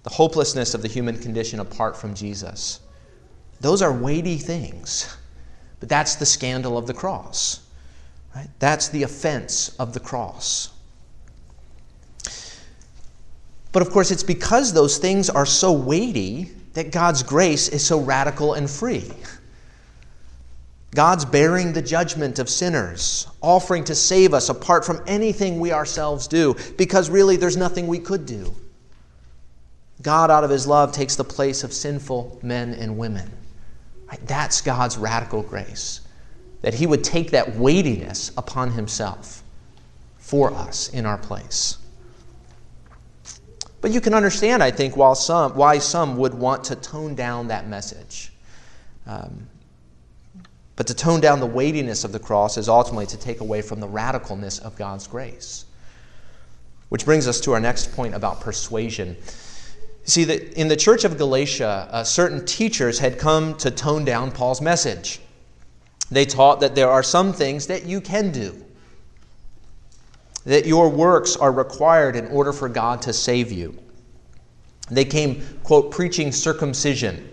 the 0.03 0.09
hopelessness 0.09 0.73
of 0.73 0.81
the 0.81 0.87
human 0.87 1.19
condition 1.19 1.59
apart 1.59 1.95
from 1.95 2.13
Jesus? 2.13 2.79
Those 3.61 3.81
are 3.81 3.93
weighty 3.93 4.37
things. 4.37 5.15
But 5.79 5.89
that's 5.89 6.15
the 6.15 6.25
scandal 6.25 6.77
of 6.77 6.87
the 6.87 6.93
cross. 6.93 7.59
Right? 8.35 8.49
That's 8.59 8.89
the 8.89 9.03
offense 9.03 9.75
of 9.79 9.93
the 9.93 9.99
cross. 9.99 10.69
But 13.71 13.81
of 13.81 13.89
course, 13.89 14.11
it's 14.11 14.23
because 14.23 14.73
those 14.73 14.97
things 14.97 15.29
are 15.29 15.45
so 15.45 15.71
weighty 15.71 16.51
that 16.73 16.91
God's 16.91 17.21
grace 17.21 17.67
is 17.69 17.85
so 17.85 17.99
radical 17.99 18.53
and 18.53 18.69
free. 18.69 19.11
God's 20.93 21.25
bearing 21.25 21.73
the 21.73 21.81
judgment 21.81 22.37
of 22.39 22.49
sinners, 22.49 23.27
offering 23.41 23.83
to 23.85 23.95
save 23.95 24.33
us 24.33 24.49
apart 24.49 24.85
from 24.85 25.01
anything 25.07 25.59
we 25.59 25.71
ourselves 25.71 26.27
do, 26.27 26.55
because 26.77 27.09
really 27.09 27.35
there's 27.35 27.57
nothing 27.57 27.87
we 27.87 27.99
could 27.99 28.25
do. 28.25 28.53
God, 30.01 30.29
out 30.29 30.43
of 30.43 30.49
his 30.49 30.67
love, 30.67 30.91
takes 30.91 31.15
the 31.15 31.23
place 31.23 31.63
of 31.63 31.73
sinful 31.73 32.39
men 32.43 32.73
and 32.73 32.97
women. 32.97 33.31
Right? 34.07 34.19
That's 34.27 34.61
God's 34.61 34.97
radical 34.97 35.41
grace. 35.41 36.01
That 36.61 36.73
he 36.73 36.85
would 36.85 37.03
take 37.03 37.31
that 37.31 37.55
weightiness 37.55 38.31
upon 38.37 38.71
himself 38.71 39.43
for 40.17 40.53
us 40.53 40.89
in 40.89 41.05
our 41.05 41.17
place. 41.17 41.77
But 43.81 43.91
you 43.91 43.99
can 43.99 44.13
understand, 44.13 44.63
I 44.63 44.71
think, 44.71 44.95
why 44.95 45.13
some, 45.13 45.55
why 45.55 45.79
some 45.79 46.17
would 46.17 46.33
want 46.33 46.63
to 46.65 46.75
tone 46.75 47.15
down 47.15 47.47
that 47.47 47.67
message. 47.67 48.31
Um, 49.05 49.47
but 50.83 50.87
to 50.89 50.93
tone 50.93 51.21
down 51.21 51.39
the 51.39 51.45
weightiness 51.45 52.03
of 52.03 52.11
the 52.11 52.19
cross 52.19 52.57
is 52.57 52.67
ultimately 52.67 53.05
to 53.05 53.17
take 53.17 53.39
away 53.39 53.61
from 53.61 53.79
the 53.79 53.87
radicalness 53.87 54.61
of 54.61 54.75
God's 54.75 55.07
grace. 55.07 55.63
Which 56.89 57.05
brings 57.05 57.25
us 57.25 57.39
to 57.39 57.53
our 57.53 57.61
next 57.61 57.93
point 57.93 58.13
about 58.13 58.41
persuasion. 58.41 59.15
See, 60.03 60.25
that 60.25 60.59
in 60.59 60.67
the 60.67 60.75
church 60.75 61.05
of 61.05 61.17
Galatia, 61.17 61.87
uh, 61.89 62.03
certain 62.03 62.45
teachers 62.45 62.99
had 62.99 63.17
come 63.17 63.55
to 63.59 63.71
tone 63.71 64.03
down 64.03 64.29
Paul's 64.29 64.59
message. 64.59 65.21
They 66.11 66.25
taught 66.25 66.59
that 66.59 66.75
there 66.75 66.89
are 66.89 67.01
some 67.01 67.31
things 67.31 67.65
that 67.67 67.85
you 67.85 68.01
can 68.01 68.31
do, 68.31 68.53
that 70.43 70.65
your 70.65 70.89
works 70.89 71.37
are 71.37 71.53
required 71.53 72.17
in 72.17 72.27
order 72.27 72.51
for 72.51 72.67
God 72.67 73.01
to 73.03 73.13
save 73.13 73.53
you. 73.53 73.79
They 74.91 75.05
came, 75.05 75.45
quote, 75.63 75.91
preaching 75.91 76.33
circumcision, 76.33 77.32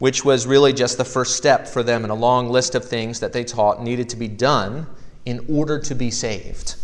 which 0.00 0.24
was 0.24 0.46
really 0.46 0.72
just 0.72 0.98
the 0.98 1.04
first 1.04 1.36
step 1.36 1.68
for 1.68 1.82
them 1.82 2.04
in 2.04 2.10
a 2.10 2.14
long 2.14 2.48
list 2.48 2.74
of 2.74 2.84
things 2.84 3.20
that 3.20 3.34
they 3.34 3.44
taught 3.44 3.82
needed 3.82 4.08
to 4.08 4.16
be 4.16 4.26
done 4.26 4.86
in 5.26 5.44
order 5.48 5.78
to 5.78 5.94
be 5.94 6.10
saved. 6.10 6.74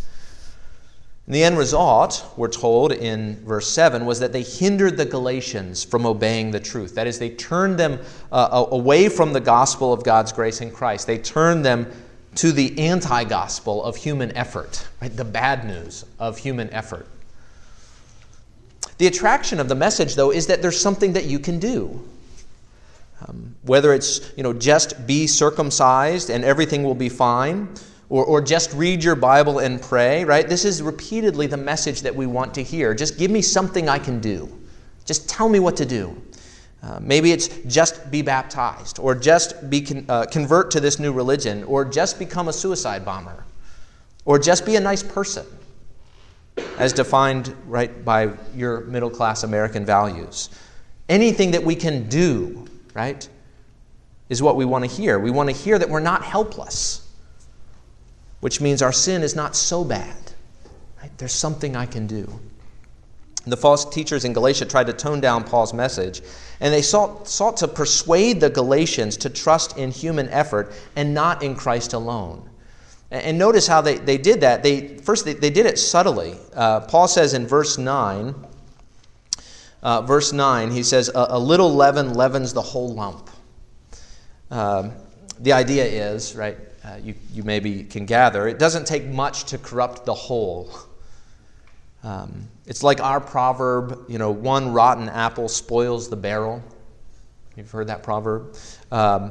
And 1.24 1.34
the 1.34 1.42
end 1.42 1.56
result, 1.56 2.24
we're 2.36 2.48
told 2.48 2.92
in 2.92 3.42
verse 3.46 3.68
7, 3.68 4.04
was 4.04 4.20
that 4.20 4.34
they 4.34 4.42
hindered 4.42 4.98
the 4.98 5.06
Galatians 5.06 5.82
from 5.82 6.04
obeying 6.04 6.50
the 6.50 6.60
truth. 6.60 6.94
That 6.94 7.06
is, 7.06 7.18
they 7.18 7.30
turned 7.30 7.78
them 7.78 7.98
uh, 8.30 8.66
away 8.70 9.08
from 9.08 9.32
the 9.32 9.40
gospel 9.40 9.94
of 9.94 10.04
God's 10.04 10.30
grace 10.30 10.60
in 10.60 10.70
Christ. 10.70 11.06
They 11.06 11.18
turned 11.18 11.64
them 11.64 11.90
to 12.34 12.52
the 12.52 12.78
anti 12.78 13.24
gospel 13.24 13.82
of 13.82 13.96
human 13.96 14.36
effort, 14.36 14.86
right? 15.00 15.16
the 15.16 15.24
bad 15.24 15.64
news 15.64 16.04
of 16.18 16.36
human 16.36 16.68
effort. 16.70 17.06
The 18.98 19.06
attraction 19.06 19.58
of 19.58 19.70
the 19.70 19.74
message, 19.74 20.16
though, 20.16 20.30
is 20.30 20.46
that 20.48 20.60
there's 20.60 20.78
something 20.78 21.14
that 21.14 21.24
you 21.24 21.38
can 21.38 21.58
do. 21.58 22.06
Um, 23.26 23.56
whether 23.62 23.94
it's, 23.94 24.32
you 24.36 24.42
know, 24.42 24.52
just 24.52 25.06
be 25.06 25.26
circumcised 25.26 26.28
and 26.28 26.44
everything 26.44 26.82
will 26.82 26.94
be 26.94 27.08
fine, 27.08 27.68
or, 28.08 28.24
or 28.24 28.40
just 28.40 28.72
read 28.74 29.02
your 29.02 29.16
Bible 29.16 29.58
and 29.58 29.80
pray, 29.80 30.24
right? 30.24 30.46
This 30.48 30.64
is 30.64 30.82
repeatedly 30.82 31.46
the 31.46 31.56
message 31.56 32.02
that 32.02 32.14
we 32.14 32.26
want 32.26 32.54
to 32.54 32.62
hear. 32.62 32.94
Just 32.94 33.18
give 33.18 33.30
me 33.30 33.42
something 33.42 33.88
I 33.88 33.98
can 33.98 34.20
do. 34.20 34.48
Just 35.04 35.28
tell 35.28 35.48
me 35.48 35.60
what 35.60 35.76
to 35.76 35.86
do. 35.86 36.20
Uh, 36.82 36.98
maybe 37.00 37.32
it's 37.32 37.48
just 37.66 38.10
be 38.10 38.22
baptized, 38.22 38.98
or 38.98 39.14
just 39.14 39.70
be 39.70 39.80
con- 39.80 40.04
uh, 40.08 40.26
convert 40.26 40.70
to 40.70 40.78
this 40.78 41.00
new 41.00 41.12
religion, 41.12 41.64
or 41.64 41.84
just 41.84 42.18
become 42.18 42.48
a 42.48 42.52
suicide 42.52 43.04
bomber, 43.04 43.44
or 44.24 44.38
just 44.38 44.66
be 44.66 44.76
a 44.76 44.80
nice 44.80 45.02
person, 45.02 45.46
as 46.78 46.92
defined 46.92 47.56
right 47.66 48.04
by 48.04 48.30
your 48.54 48.82
middle 48.82 49.10
class 49.10 49.42
American 49.42 49.84
values. 49.84 50.50
Anything 51.08 51.50
that 51.52 51.64
we 51.64 51.74
can 51.74 52.08
do, 52.08 52.68
right, 52.96 53.28
is 54.28 54.42
what 54.42 54.56
we 54.56 54.64
want 54.64 54.84
to 54.84 54.90
hear. 54.90 55.18
We 55.18 55.30
want 55.30 55.48
to 55.50 55.54
hear 55.54 55.78
that 55.78 55.88
we're 55.88 56.00
not 56.00 56.24
helpless 56.24 57.06
which 58.40 58.60
means 58.60 58.82
our 58.82 58.92
sin 58.92 59.22
is 59.22 59.34
not 59.34 59.56
so 59.56 59.82
bad. 59.82 60.16
Right? 61.00 61.10
There's 61.18 61.32
something 61.32 61.74
I 61.74 61.86
can 61.86 62.06
do. 62.06 62.28
The 63.46 63.56
false 63.56 63.84
teachers 63.84 64.24
in 64.24 64.32
Galatia 64.32 64.66
tried 64.66 64.86
to 64.88 64.92
tone 64.92 65.20
down 65.20 65.44
Paul's 65.44 65.72
message, 65.72 66.20
and 66.60 66.72
they 66.72 66.82
sought, 66.82 67.28
sought 67.28 67.56
to 67.58 67.68
persuade 67.68 68.40
the 68.40 68.50
Galatians 68.50 69.16
to 69.18 69.30
trust 69.30 69.76
in 69.76 69.90
human 69.90 70.28
effort 70.28 70.72
and 70.96 71.14
not 71.14 71.42
in 71.42 71.54
Christ 71.54 71.92
alone. 71.92 72.48
And 73.12 73.38
notice 73.38 73.68
how 73.68 73.80
they, 73.80 73.98
they 73.98 74.18
did 74.18 74.40
that. 74.40 74.62
They, 74.64 74.98
first, 74.98 75.24
they, 75.24 75.34
they 75.34 75.50
did 75.50 75.66
it 75.66 75.78
subtly. 75.78 76.36
Uh, 76.54 76.80
Paul 76.80 77.06
says 77.06 77.34
in 77.34 77.46
verse 77.48 77.78
9, 77.78 78.45
uh, 79.86 80.02
verse 80.02 80.32
9, 80.32 80.72
he 80.72 80.82
says, 80.82 81.08
A, 81.10 81.26
a 81.30 81.38
little 81.38 81.72
leaven 81.72 82.14
leavens 82.14 82.52
the 82.52 82.60
whole 82.60 82.92
lump. 82.92 83.30
Um, 84.50 84.90
the 85.38 85.52
idea 85.52 85.84
is, 85.84 86.34
right, 86.34 86.58
uh, 86.84 86.96
you, 87.00 87.14
you 87.32 87.44
maybe 87.44 87.84
can 87.84 88.04
gather, 88.04 88.48
it 88.48 88.58
doesn't 88.58 88.84
take 88.84 89.06
much 89.06 89.44
to 89.44 89.58
corrupt 89.58 90.04
the 90.04 90.12
whole. 90.12 90.76
Um, 92.02 92.48
it's 92.66 92.82
like 92.82 93.00
our 93.00 93.20
proverb, 93.20 94.06
you 94.08 94.18
know, 94.18 94.32
one 94.32 94.72
rotten 94.72 95.08
apple 95.08 95.48
spoils 95.48 96.10
the 96.10 96.16
barrel. 96.16 96.64
You've 97.54 97.70
heard 97.70 97.86
that 97.86 98.02
proverb? 98.02 98.56
Um, 98.90 99.30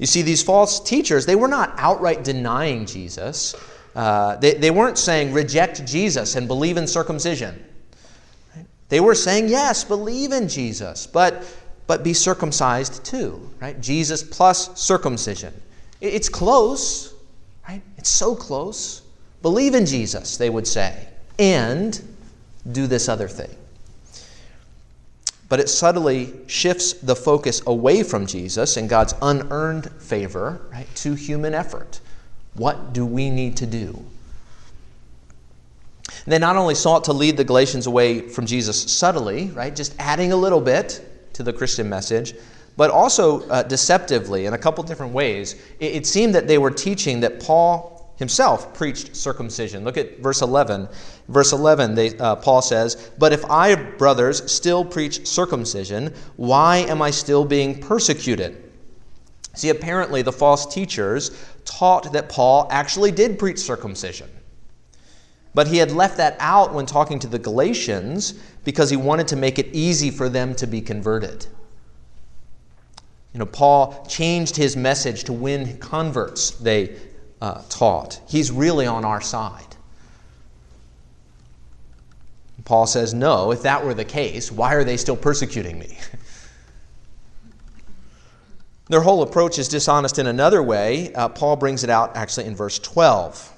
you 0.00 0.06
see, 0.06 0.22
these 0.22 0.42
false 0.42 0.80
teachers, 0.80 1.26
they 1.26 1.36
were 1.36 1.46
not 1.46 1.74
outright 1.76 2.24
denying 2.24 2.86
Jesus. 2.86 3.54
Uh, 3.94 4.34
they, 4.34 4.54
they 4.54 4.72
weren't 4.72 4.98
saying 4.98 5.32
reject 5.32 5.86
Jesus 5.86 6.34
and 6.34 6.48
believe 6.48 6.76
in 6.76 6.88
circumcision. 6.88 7.64
They 8.92 9.00
were 9.00 9.14
saying, 9.14 9.48
yes, 9.48 9.84
believe 9.84 10.32
in 10.32 10.48
Jesus, 10.48 11.06
but, 11.06 11.44
but 11.86 12.04
be 12.04 12.12
circumcised 12.12 13.02
too, 13.02 13.48
right? 13.58 13.80
Jesus 13.80 14.22
plus 14.22 14.78
circumcision. 14.78 15.54
It's 16.02 16.28
close, 16.28 17.14
right? 17.66 17.80
It's 17.96 18.10
so 18.10 18.36
close. 18.36 19.00
Believe 19.40 19.74
in 19.74 19.86
Jesus, 19.86 20.36
they 20.36 20.50
would 20.50 20.66
say, 20.66 21.08
and 21.38 21.98
do 22.72 22.86
this 22.86 23.08
other 23.08 23.28
thing. 23.28 23.48
But 25.48 25.58
it 25.58 25.70
subtly 25.70 26.34
shifts 26.46 26.92
the 26.92 27.16
focus 27.16 27.62
away 27.66 28.02
from 28.02 28.26
Jesus 28.26 28.76
and 28.76 28.90
God's 28.90 29.14
unearned 29.22 29.90
favor, 30.02 30.60
right, 30.70 30.86
to 30.96 31.14
human 31.14 31.54
effort. 31.54 32.00
What 32.56 32.92
do 32.92 33.06
we 33.06 33.30
need 33.30 33.56
to 33.56 33.66
do? 33.66 34.04
They 36.26 36.38
not 36.38 36.56
only 36.56 36.74
sought 36.74 37.04
to 37.04 37.12
lead 37.12 37.36
the 37.36 37.44
Galatians 37.44 37.86
away 37.86 38.28
from 38.28 38.46
Jesus 38.46 38.92
subtly, 38.92 39.50
right, 39.50 39.74
just 39.74 39.94
adding 39.98 40.32
a 40.32 40.36
little 40.36 40.60
bit 40.60 41.32
to 41.34 41.42
the 41.42 41.52
Christian 41.52 41.88
message, 41.88 42.34
but 42.76 42.90
also 42.90 43.48
uh, 43.48 43.62
deceptively 43.62 44.46
in 44.46 44.54
a 44.54 44.58
couple 44.58 44.82
different 44.84 45.12
ways. 45.12 45.54
It, 45.78 45.96
it, 45.96 46.06
seemed 46.06 46.34
that 46.34 46.48
they 46.48 46.58
were 46.58 46.70
teaching 46.70 47.20
that 47.20 47.40
Paul 47.40 48.14
himself 48.16 48.72
preached 48.74 49.16
circumcision. 49.16 49.84
Look 49.84 49.96
at 49.96 50.20
verse 50.20 50.42
11. 50.42 50.88
Verse 51.28 51.52
11, 51.52 51.94
they, 51.94 52.16
uh, 52.18 52.36
Paul 52.36 52.62
says, 52.62 53.10
But 53.18 53.32
if 53.32 53.44
I, 53.46 53.74
brothers, 53.74 54.50
still 54.50 54.84
preach 54.84 55.26
circumcision, 55.26 56.14
why 56.36 56.78
am 56.78 57.02
I 57.02 57.10
still 57.10 57.44
being 57.44 57.80
persecuted? 57.80 58.70
See, 59.54 59.68
apparently 59.68 60.22
the 60.22 60.32
false 60.32 60.72
teachers 60.72 61.30
taught 61.64 62.12
that 62.12 62.28
Paul 62.28 62.68
actually 62.70 63.12
did 63.12 63.38
preach 63.38 63.58
circumcision. 63.58 64.28
But 65.54 65.68
he 65.68 65.76
had 65.78 65.92
left 65.92 66.16
that 66.16 66.36
out 66.38 66.72
when 66.72 66.86
talking 66.86 67.18
to 67.20 67.26
the 67.26 67.38
Galatians 67.38 68.32
because 68.64 68.90
he 68.90 68.96
wanted 68.96 69.28
to 69.28 69.36
make 69.36 69.58
it 69.58 69.68
easy 69.72 70.10
for 70.10 70.28
them 70.28 70.54
to 70.56 70.66
be 70.66 70.80
converted. 70.80 71.46
You 73.32 73.40
know, 73.40 73.46
Paul 73.46 74.06
changed 74.08 74.56
his 74.56 74.76
message 74.76 75.24
to 75.24 75.32
win 75.32 75.78
converts, 75.78 76.50
they 76.52 76.96
uh, 77.40 77.62
taught. 77.68 78.20
He's 78.28 78.50
really 78.50 78.86
on 78.86 79.04
our 79.04 79.20
side. 79.20 79.76
Paul 82.64 82.86
says, 82.86 83.12
No, 83.12 83.50
if 83.50 83.62
that 83.62 83.84
were 83.84 83.94
the 83.94 84.04
case, 84.04 84.52
why 84.52 84.74
are 84.74 84.84
they 84.84 84.96
still 84.96 85.16
persecuting 85.16 85.78
me? 85.78 85.98
Their 88.88 89.00
whole 89.00 89.22
approach 89.22 89.58
is 89.58 89.68
dishonest 89.68 90.18
in 90.18 90.26
another 90.26 90.62
way. 90.62 91.12
Uh, 91.14 91.28
Paul 91.28 91.56
brings 91.56 91.82
it 91.82 91.90
out 91.90 92.16
actually 92.16 92.46
in 92.46 92.54
verse 92.54 92.78
12. 92.78 93.50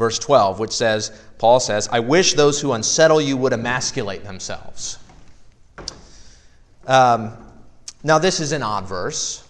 Verse 0.00 0.18
12, 0.18 0.58
which 0.58 0.72
says, 0.72 1.12
Paul 1.36 1.60
says, 1.60 1.86
I 1.92 2.00
wish 2.00 2.32
those 2.32 2.58
who 2.58 2.72
unsettle 2.72 3.20
you 3.20 3.36
would 3.36 3.52
emasculate 3.52 4.24
themselves. 4.24 4.98
Um, 6.86 7.36
now, 8.02 8.18
this 8.18 8.40
is 8.40 8.52
an 8.52 8.62
odd 8.62 8.88
verse. 8.88 9.46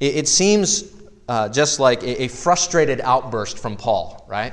It, 0.00 0.16
it 0.16 0.28
seems 0.28 0.92
uh, 1.28 1.48
just 1.48 1.78
like 1.78 2.02
a, 2.02 2.24
a, 2.24 2.28
frustrated 2.28 3.00
outburst 3.02 3.56
from 3.56 3.76
Paul, 3.76 4.24
right? 4.28 4.52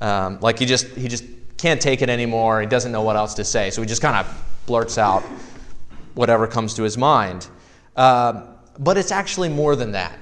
Um, 0.00 0.40
like 0.40 0.58
he 0.58 0.66
just, 0.66 0.88
he 0.96 1.06
just 1.06 1.22
can't 1.56 1.80
take 1.80 2.02
it 2.02 2.10
anymore. 2.10 2.60
He 2.60 2.66
doesn't 2.66 2.90
know 2.90 3.02
what 3.02 3.14
else 3.14 3.34
to 3.34 3.44
say. 3.44 3.70
So 3.70 3.82
he 3.82 3.86
just 3.86 4.02
kind 4.02 4.16
of 4.16 4.64
blurts 4.66 4.98
out 4.98 5.22
whatever 6.14 6.48
comes 6.48 6.74
to 6.74 6.82
his 6.82 6.98
mind. 6.98 7.46
Uh, 7.94 8.48
but 8.80 8.98
it's 8.98 9.12
actually 9.12 9.48
more 9.48 9.76
than 9.76 9.92
that. 9.92 10.18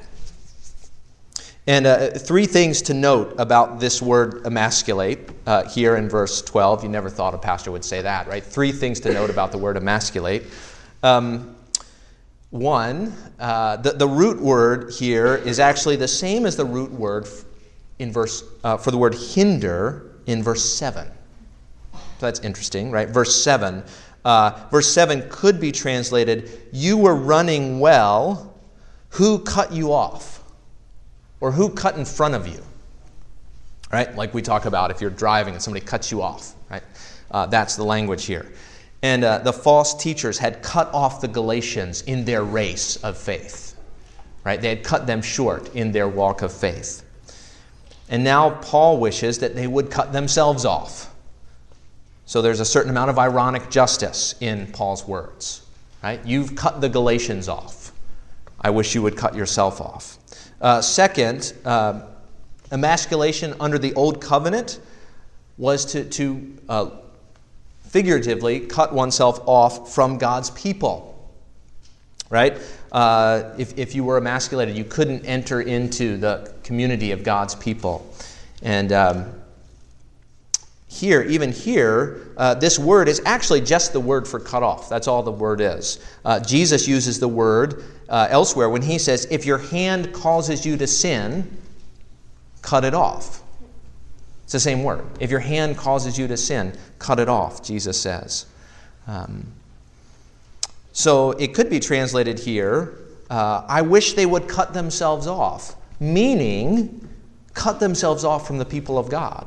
And 1.69 1.87
uh, 1.87 2.09
three 2.13 2.47
things 2.47 2.81
to 2.81 2.95
note 2.95 3.35
about 3.37 3.79
this 3.79 4.01
word 4.01 4.47
emasculate 4.47 5.29
uh, 5.47 5.69
here 5.69 5.97
in 5.97 6.09
verse 6.09 6.41
12. 6.41 6.83
You 6.83 6.89
never 6.89 7.11
thought 7.11 7.35
a 7.35 7.39
pastor 7.39 7.71
would 7.71 7.85
say 7.85 8.01
that, 8.01 8.27
right? 8.27 8.43
Three 8.43 8.73
things 8.73 9.01
to 9.01 9.13
note 9.13 9.29
about 9.29 9.53
the 9.53 9.59
word 9.59 9.77
emasculate. 9.77 10.45
Um, 11.03 11.55
one, 12.49 13.13
uh, 13.39 13.77
the, 13.77 13.93
the 13.93 14.09
root 14.09 14.41
word 14.41 14.95
here 14.95 15.37
is 15.37 15.61
actually 15.61 15.97
the 15.97 16.09
same 16.09 16.47
as 16.47 16.57
the 16.57 16.65
root 16.65 16.91
word 16.91 17.29
in 17.99 18.11
verse, 18.11 18.45
uh, 18.65 18.79
for 18.79 18.91
the 18.91 18.97
word 18.97 19.15
hinder 19.15 20.13
in 20.25 20.43
verse 20.43 20.65
7. 20.65 21.07
So 21.93 22.01
that's 22.19 22.41
interesting, 22.41 22.91
right? 22.91 23.11
Verse 23.11 23.45
7. 23.45 23.85
Uh, 24.25 24.59
verse 24.71 24.91
7 24.91 25.29
could 25.29 25.61
be 25.61 25.71
translated, 25.71 26.51
You 26.73 26.97
were 26.97 27.15
running 27.15 27.79
well, 27.79 28.55
who 29.11 29.41
cut 29.41 29.71
you 29.71 29.93
off? 29.93 30.38
Or 31.41 31.53
who 31.53 31.71
cut 31.71 31.97
in 31.97 32.05
front 32.05 32.35
of 32.35 32.47
you? 32.47 32.63
Right? 33.93 34.15
Like 34.15 34.35
we 34.35 34.43
talk 34.43 34.67
about 34.67 34.91
if 34.91 35.01
you're 35.01 35.11
driving 35.11 35.55
and 35.55 35.63
somebody 35.63 35.85
cuts 35.85 36.11
you 36.11 36.21
off, 36.21 36.55
right? 36.71 36.83
Uh, 37.31 37.47
that's 37.47 37.77
the 37.77 37.85
language 37.85 38.27
here. 38.27 38.53
And 39.03 39.23
uh, 39.25 39.39
the 39.39 39.53
false 39.53 39.95
teachers 39.95 40.39
had 40.39 40.63
cut 40.63 40.93
off 40.93 41.21
the 41.21 41.29
Galatians 41.29 42.03
in 42.03 42.25
their 42.25 42.43
race 42.43 42.97
of 42.97 43.17
faith. 43.17 43.77
Right? 44.45 44.61
They 44.61 44.69
had 44.71 44.83
cut 44.83 45.07
them 45.07 45.23
short 45.23 45.75
in 45.75 45.93
their 45.93 46.09
walk 46.09 46.43
of 46.43 46.53
faith. 46.53 47.05
And 48.09 48.25
now 48.25 48.51
Paul 48.51 48.99
wishes 48.99 49.39
that 49.41 49.55
they 49.55 49.67
would 49.67 49.91
cut 49.91 50.13
themselves 50.13 50.65
off. 50.65 51.15
So 52.27 52.43
there's 52.43 52.61
a 52.61 52.65
certain 52.65 52.91
amount 52.91 53.11
of 53.11 53.19
ironic 53.19 53.71
justice 53.71 54.35
in 54.41 54.67
Paul's 54.73 55.07
words. 55.07 55.63
Right? 56.03 56.25
You've 56.25 56.57
cut 56.57 56.81
the 56.81 56.89
Galatians 56.89 57.49
off. 57.49 57.93
I 58.61 58.71
wish 58.71 58.95
you 58.95 59.03
would 59.03 59.17
cut 59.17 59.35
yourself 59.35 59.81
off. 59.81 60.18
Uh, 60.61 60.81
second, 60.81 61.55
uh, 61.65 62.01
emasculation 62.73 63.55
under 63.61 63.79
the 63.79 63.95
old 63.95 64.21
covenant 64.21 64.81
was 65.57 65.85
to, 65.85 66.05
to 66.05 66.57
uh, 66.69 66.91
figuratively 67.85 68.61
cut 68.61 68.93
oneself 68.93 69.41
off 69.47 69.95
from 69.95 70.19
God's 70.19 70.51
people. 70.51 71.05
Right? 72.31 72.59
Uh, 72.93 73.55
if, 73.57 73.79
if 73.79 73.95
you 73.95 74.05
were 74.05 74.19
emasculated, 74.19 74.77
you 74.77 74.85
couldn't 74.85 75.25
enter 75.25 75.63
into 75.63 76.17
the 76.19 76.55
community 76.63 77.13
of 77.13 77.23
God's 77.23 77.55
people. 77.55 78.13
And 78.63 78.93
um, 78.93 79.33
here, 80.89 81.23
even 81.23 81.53
here, 81.53 82.33
uh, 82.37 82.55
this 82.55 82.79
word 82.79 83.09
is 83.09 83.23
actually 83.25 83.61
just 83.61 83.93
the 83.93 84.01
word 84.01 84.27
for 84.27 84.41
cut 84.41 84.63
off. 84.63 84.89
That's 84.89 85.07
all 85.07 85.23
the 85.23 85.33
word 85.33 85.61
is. 85.61 86.01
Uh, 86.25 86.41
Jesus 86.41 86.89
uses 86.89 87.21
the 87.21 87.29
word 87.29 87.85
uh, 88.09 88.29
elsewhere 88.31 88.69
when 88.69 88.83
he 88.83 88.99
says, 88.99 89.27
If 89.31 89.45
your 89.45 89.59
hand 89.59 90.13
causes 90.13 90.65
you 90.65 90.77
to 90.77 90.87
sin, 90.87 91.59
cut 92.63 92.85
it 92.85 92.95
off. 92.95 93.43
It's 94.45 94.53
the 94.53 94.61
same 94.61 94.83
word. 94.83 95.05
If 95.21 95.31
your 95.31 95.41
hand 95.41 95.77
causes 95.77 96.19
you 96.19 96.27
to 96.29 96.37
sin, 96.37 96.73
cut 96.99 97.21
it 97.21 97.29
off, 97.29 97.63
Jesus 97.63 98.01
says. 98.01 98.47
Um, 99.07 99.47
so 100.93 101.33
it 101.33 101.55
could 101.55 101.71
be 101.71 101.81
translated 101.81 102.39
here 102.39 102.99
uh, 103.31 103.65
I 103.69 103.83
wish 103.83 104.15
they 104.15 104.27
would 104.27 104.49
cut 104.49 104.73
themselves 104.73 105.27
off, 105.27 105.77
meaning 106.01 107.07
cut 107.55 107.81
themselves 107.81 108.25
off 108.25 108.47
from 108.47 108.59
the 108.59 108.65
people 108.65 108.99
of 108.99 109.11
God. 109.11 109.47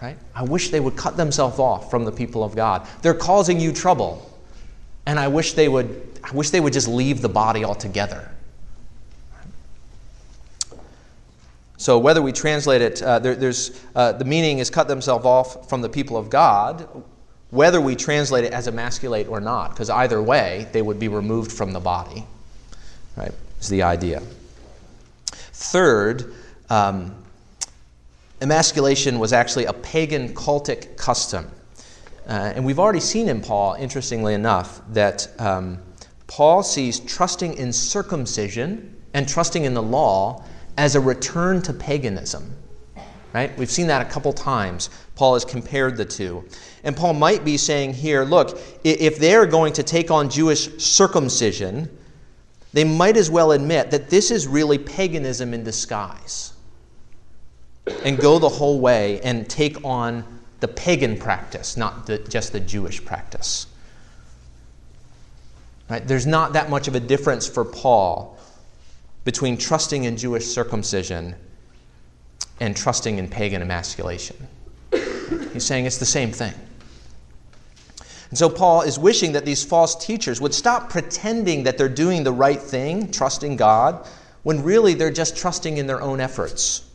Right? 0.00 0.16
I 0.34 0.42
wish 0.44 0.70
they 0.70 0.80
would 0.80 0.96
cut 0.96 1.16
themselves 1.16 1.58
off 1.58 1.90
from 1.90 2.04
the 2.04 2.12
people 2.12 2.44
of 2.44 2.54
God. 2.54 2.86
They're 3.02 3.14
causing 3.14 3.60
you 3.60 3.72
trouble. 3.72 4.28
And 5.06 5.18
I 5.18 5.28
wish 5.28 5.54
they 5.54 5.68
would 5.68 6.08
I 6.24 6.30
wish 6.32 6.50
they 6.50 6.60
would 6.60 6.72
just 6.72 6.88
leave 6.88 7.20
the 7.20 7.28
body 7.28 7.64
altogether. 7.64 8.30
So 11.76 11.98
whether 11.98 12.22
we 12.22 12.30
translate 12.30 12.80
it, 12.80 13.02
uh, 13.02 13.18
there, 13.18 13.34
there's 13.34 13.82
uh, 13.96 14.12
the 14.12 14.24
meaning 14.24 14.58
is 14.58 14.70
cut 14.70 14.86
themselves 14.86 15.26
off 15.26 15.68
from 15.68 15.82
the 15.82 15.88
people 15.88 16.16
of 16.16 16.30
God. 16.30 16.86
Whether 17.50 17.80
we 17.80 17.96
translate 17.96 18.44
it 18.44 18.52
as 18.52 18.68
emasculate 18.68 19.26
or 19.26 19.40
not, 19.40 19.70
because 19.70 19.90
either 19.90 20.22
way 20.22 20.68
they 20.72 20.80
would 20.80 20.98
be 20.98 21.08
removed 21.08 21.50
from 21.50 21.72
the 21.72 21.80
body. 21.80 22.24
Right? 23.16 23.32
Is 23.60 23.68
the 23.68 23.82
idea. 23.82 24.22
Third, 25.32 26.34
um, 26.70 27.14
emasculation 28.40 29.18
was 29.18 29.32
actually 29.32 29.66
a 29.66 29.72
pagan 29.72 30.34
cultic 30.34 30.96
custom. 30.96 31.50
Uh, 32.26 32.52
and 32.54 32.64
we've 32.64 32.78
already 32.78 33.00
seen 33.00 33.28
in 33.28 33.40
Paul, 33.40 33.74
interestingly 33.74 34.34
enough, 34.34 34.80
that 34.90 35.28
um, 35.38 35.78
Paul 36.26 36.62
sees 36.62 37.00
trusting 37.00 37.54
in 37.54 37.72
circumcision 37.72 38.96
and 39.14 39.28
trusting 39.28 39.64
in 39.64 39.74
the 39.74 39.82
law 39.82 40.44
as 40.76 40.94
a 40.94 41.00
return 41.00 41.60
to 41.62 41.72
paganism. 41.72 42.54
Right? 43.32 43.56
We've 43.56 43.70
seen 43.70 43.86
that 43.86 44.06
a 44.06 44.10
couple 44.10 44.32
times. 44.32 44.90
Paul 45.14 45.34
has 45.34 45.44
compared 45.44 45.96
the 45.96 46.04
two. 46.04 46.44
And 46.84 46.96
Paul 46.96 47.14
might 47.14 47.44
be 47.44 47.56
saying 47.56 47.94
here 47.94 48.24
look, 48.24 48.58
if 48.84 49.18
they're 49.18 49.46
going 49.46 49.72
to 49.74 49.82
take 49.82 50.10
on 50.10 50.28
Jewish 50.28 50.68
circumcision, 50.82 51.88
they 52.72 52.84
might 52.84 53.16
as 53.16 53.30
well 53.30 53.52
admit 53.52 53.90
that 53.90 54.10
this 54.10 54.30
is 54.30 54.46
really 54.46 54.78
paganism 54.78 55.54
in 55.54 55.64
disguise 55.64 56.52
and 58.04 58.18
go 58.18 58.38
the 58.38 58.48
whole 58.48 58.80
way 58.80 59.20
and 59.22 59.48
take 59.48 59.82
on 59.84 60.40
the 60.62 60.68
pagan 60.68 61.18
practice, 61.18 61.76
not 61.76 62.06
the, 62.06 62.18
just 62.18 62.52
the 62.52 62.60
Jewish 62.60 63.04
practice. 63.04 63.66
Right? 65.90 66.06
There's 66.06 66.26
not 66.26 66.52
that 66.52 66.70
much 66.70 66.86
of 66.86 66.94
a 66.94 67.00
difference 67.00 67.48
for 67.48 67.64
Paul 67.64 68.38
between 69.24 69.58
trusting 69.58 70.04
in 70.04 70.16
Jewish 70.16 70.46
circumcision 70.46 71.34
and 72.60 72.76
trusting 72.76 73.18
in 73.18 73.28
pagan 73.28 73.60
emasculation. 73.60 74.36
He's 75.52 75.64
saying 75.64 75.86
it's 75.86 75.98
the 75.98 76.06
same 76.06 76.30
thing. 76.30 76.54
And 78.30 78.38
so 78.38 78.48
Paul 78.48 78.82
is 78.82 79.00
wishing 79.00 79.32
that 79.32 79.44
these 79.44 79.64
false 79.64 79.96
teachers 79.96 80.40
would 80.40 80.54
stop 80.54 80.90
pretending 80.90 81.64
that 81.64 81.76
they're 81.76 81.88
doing 81.88 82.22
the 82.22 82.32
right 82.32 82.60
thing, 82.60 83.10
trusting 83.10 83.56
God, 83.56 84.06
when 84.44 84.62
really 84.62 84.94
they're 84.94 85.10
just 85.10 85.36
trusting 85.36 85.76
in 85.76 85.88
their 85.88 86.00
own 86.00 86.20
efforts. 86.20 86.88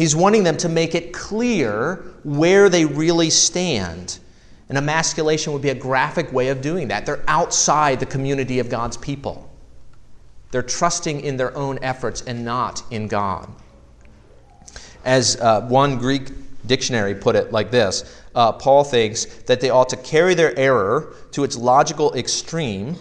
He's 0.00 0.16
wanting 0.16 0.44
them 0.44 0.56
to 0.56 0.70
make 0.70 0.94
it 0.94 1.12
clear 1.12 1.96
where 2.24 2.70
they 2.70 2.86
really 2.86 3.28
stand. 3.28 4.18
And 4.70 4.78
emasculation 4.78 5.52
would 5.52 5.60
be 5.60 5.68
a 5.68 5.74
graphic 5.74 6.32
way 6.32 6.48
of 6.48 6.62
doing 6.62 6.88
that. 6.88 7.04
They're 7.04 7.22
outside 7.28 8.00
the 8.00 8.06
community 8.06 8.60
of 8.60 8.70
God's 8.70 8.96
people. 8.96 9.50
They're 10.52 10.62
trusting 10.62 11.20
in 11.20 11.36
their 11.36 11.54
own 11.54 11.78
efforts 11.82 12.22
and 12.22 12.46
not 12.46 12.82
in 12.90 13.08
God. 13.08 13.50
As 15.04 15.38
uh, 15.38 15.66
one 15.68 15.98
Greek 15.98 16.30
dictionary 16.64 17.14
put 17.14 17.36
it 17.36 17.52
like 17.52 17.70
this 17.70 18.22
uh, 18.34 18.52
Paul 18.52 18.84
thinks 18.84 19.26
that 19.42 19.60
they 19.60 19.68
ought 19.68 19.90
to 19.90 19.98
carry 19.98 20.32
their 20.32 20.58
error 20.58 21.14
to 21.32 21.44
its 21.44 21.58
logical 21.58 22.14
extreme 22.14 22.96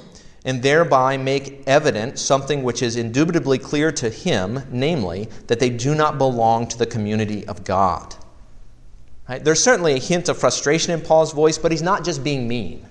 and 0.50 0.64
thereby 0.64 1.16
make 1.16 1.62
evident 1.68 2.18
something 2.18 2.64
which 2.64 2.82
is 2.82 2.96
indubitably 2.96 3.60
clear 3.60 3.92
to 3.92 4.10
him, 4.10 4.60
namely, 4.72 5.30
that 5.46 5.60
they 5.60 5.70
do 5.70 5.94
not 5.94 6.18
belong 6.18 6.68
to 6.68 6.76
the 6.76 6.88
community 6.88 7.46
of 7.48 7.64
God. 7.64 8.16
Right? 9.30 9.44
There's 9.44 9.62
certainly 9.62 9.94
a 9.94 10.00
hint 10.00 10.28
of 10.28 10.40
frustration 10.40 10.92
in 10.92 11.02
Paul's 11.02 11.34
voice, 11.34 11.60
but 11.60 11.72
he's 11.72 11.84
not 11.84 12.04
just 12.04 12.24
being 12.24 12.48
mean. 12.48 12.84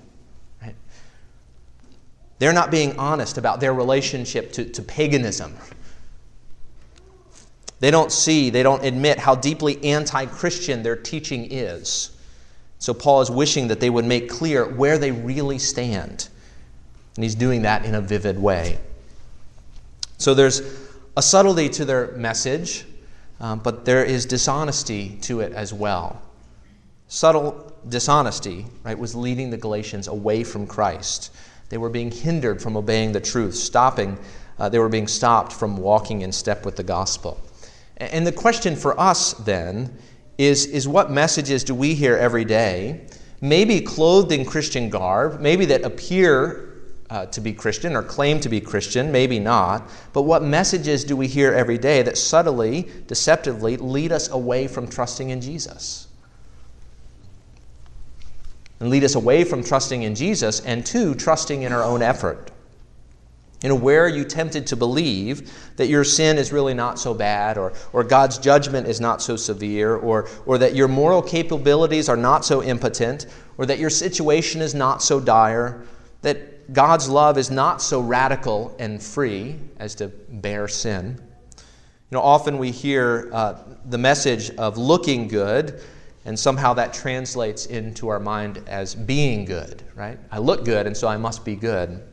They're 2.37 2.53
not 2.53 2.71
being 2.71 2.97
honest 2.97 3.37
about 3.37 3.59
their 3.59 3.73
relationship 3.73 4.53
to, 4.53 4.63
to 4.63 4.81
paganism. 4.81 5.53
They 7.81 7.91
don't 7.91 8.09
see, 8.09 8.49
they 8.49 8.63
don't 8.63 8.85
admit 8.85 9.19
how 9.19 9.35
deeply 9.35 9.83
anti 9.83 10.27
Christian 10.27 10.81
their 10.81 10.95
teaching 10.95 11.51
is. 11.51 12.11
So 12.77 12.93
Paul 12.93 13.19
is 13.19 13.29
wishing 13.29 13.67
that 13.67 13.81
they 13.81 13.89
would 13.89 14.05
make 14.05 14.29
clear 14.29 14.65
where 14.65 14.97
they 14.97 15.11
really 15.11 15.59
stand. 15.59 16.29
And 17.19 17.23
he's 17.25 17.35
doing 17.35 17.63
that 17.63 17.83
in 17.83 17.95
a 17.95 18.01
vivid 18.01 18.39
way. 18.39 18.79
So 20.19 20.33
there's 20.33 20.61
a 21.17 21.21
subtlety 21.21 21.67
to 21.67 21.83
their 21.83 22.13
message, 22.13 22.85
um, 23.41 23.59
but 23.59 23.83
there 23.83 24.05
is 24.05 24.25
dishonesty 24.25 25.17
to 25.23 25.41
it 25.41 25.51
as 25.51 25.73
well. 25.73 26.21
Subtle 27.09 27.73
dishonesty, 27.89 28.67
right, 28.85 28.97
was 28.97 29.15
leading 29.15 29.49
the 29.49 29.57
Galatians 29.57 30.07
away 30.07 30.45
from 30.45 30.65
Christ. 30.65 31.33
They 31.67 31.77
were 31.77 31.89
being 31.89 32.09
hindered 32.09 32.61
from 32.61 32.77
obeying 32.77 33.11
the 33.11 33.19
truth, 33.19 33.55
stopping, 33.55 34.17
uh, 34.57 34.69
they 34.69 34.79
were 34.79 34.87
being 34.87 35.09
stopped 35.09 35.51
from 35.51 35.75
walking 35.75 36.21
in 36.21 36.31
step 36.31 36.63
with 36.63 36.77
the 36.77 36.83
gospel. 36.83 37.37
And 37.97 38.25
the 38.25 38.31
question 38.31 38.77
for 38.77 38.97
us 38.97 39.33
then 39.33 39.93
is, 40.37 40.67
is 40.67 40.87
what 40.87 41.11
messages 41.11 41.65
do 41.65 41.75
we 41.75 41.95
hear 41.95 42.15
every 42.15 42.45
day, 42.45 43.07
maybe 43.41 43.81
clothed 43.81 44.31
in 44.31 44.45
Christian 44.45 44.89
garb, 44.89 45.41
maybe 45.41 45.65
that 45.65 45.83
appear 45.83 46.68
uh, 47.09 47.25
to 47.27 47.41
be 47.41 47.53
Christian 47.53 47.95
or 47.95 48.03
claim 48.03 48.39
to 48.39 48.49
be 48.49 48.61
Christian, 48.61 49.11
maybe 49.11 49.39
not, 49.39 49.89
but 50.13 50.23
what 50.23 50.43
messages 50.43 51.03
do 51.03 51.15
we 51.15 51.27
hear 51.27 51.53
every 51.53 51.77
day 51.77 52.01
that 52.03 52.17
subtly, 52.17 52.89
deceptively 53.07 53.77
lead 53.77 54.11
us 54.11 54.29
away 54.29 54.67
from 54.67 54.87
trusting 54.87 55.29
in 55.29 55.41
Jesus? 55.41 56.09
and 58.79 58.89
lead 58.89 59.03
us 59.03 59.15
away 59.15 59.43
from 59.43 59.63
trusting 59.63 60.03
in 60.03 60.15
Jesus 60.15 60.61
and 60.61 60.85
to 60.85 61.13
trusting 61.15 61.63
in 61.63 61.73
our 61.73 61.83
own 61.83 62.01
effort. 62.01 62.51
You 63.61 63.67
know, 63.67 63.75
where 63.75 64.05
are 64.05 64.09
you 64.09 64.23
tempted 64.23 64.67
to 64.67 64.77
believe 64.77 65.51
that 65.75 65.87
your 65.87 66.05
sin 66.05 66.37
is 66.37 66.53
really 66.53 66.73
not 66.73 66.97
so 66.97 67.13
bad, 67.13 67.57
or, 67.57 67.73
or 67.91 68.05
God's 68.05 68.37
judgment 68.37 68.87
is 68.87 69.01
not 69.01 69.21
so 69.21 69.35
severe, 69.35 69.97
or, 69.97 70.29
or 70.45 70.57
that 70.57 70.75
your 70.75 70.87
moral 70.87 71.21
capabilities 71.21 72.07
are 72.07 72.15
not 72.15 72.45
so 72.45 72.63
impotent, 72.63 73.25
or 73.57 73.65
that 73.65 73.77
your 73.77 73.89
situation 73.89 74.61
is 74.61 74.73
not 74.73 75.03
so 75.03 75.19
dire, 75.19 75.83
that 76.21 76.58
God's 76.73 77.09
love 77.09 77.37
is 77.37 77.49
not 77.49 77.81
so 77.81 77.99
radical 77.99 78.75
and 78.79 79.01
free 79.01 79.57
as 79.77 79.95
to 79.95 80.07
bear 80.07 80.67
sin? 80.67 81.19
You 81.57 82.15
know, 82.15 82.21
often 82.21 82.57
we 82.57 82.71
hear 82.71 83.29
uh, 83.31 83.55
the 83.85 83.97
message 83.97 84.49
of 84.51 84.77
looking 84.77 85.27
good 85.27 85.81
and 86.25 86.37
somehow 86.37 86.73
that 86.73 86.93
translates 86.93 87.65
into 87.65 88.09
our 88.09 88.19
mind 88.19 88.61
as 88.67 88.93
being 88.93 89.45
good, 89.45 89.81
right? 89.95 90.19
I 90.31 90.39
look 90.39 90.65
good, 90.65 90.85
and 90.85 90.95
so 90.95 91.07
I 91.07 91.17
must 91.17 91.45
be 91.45 91.55
good. 91.55 92.03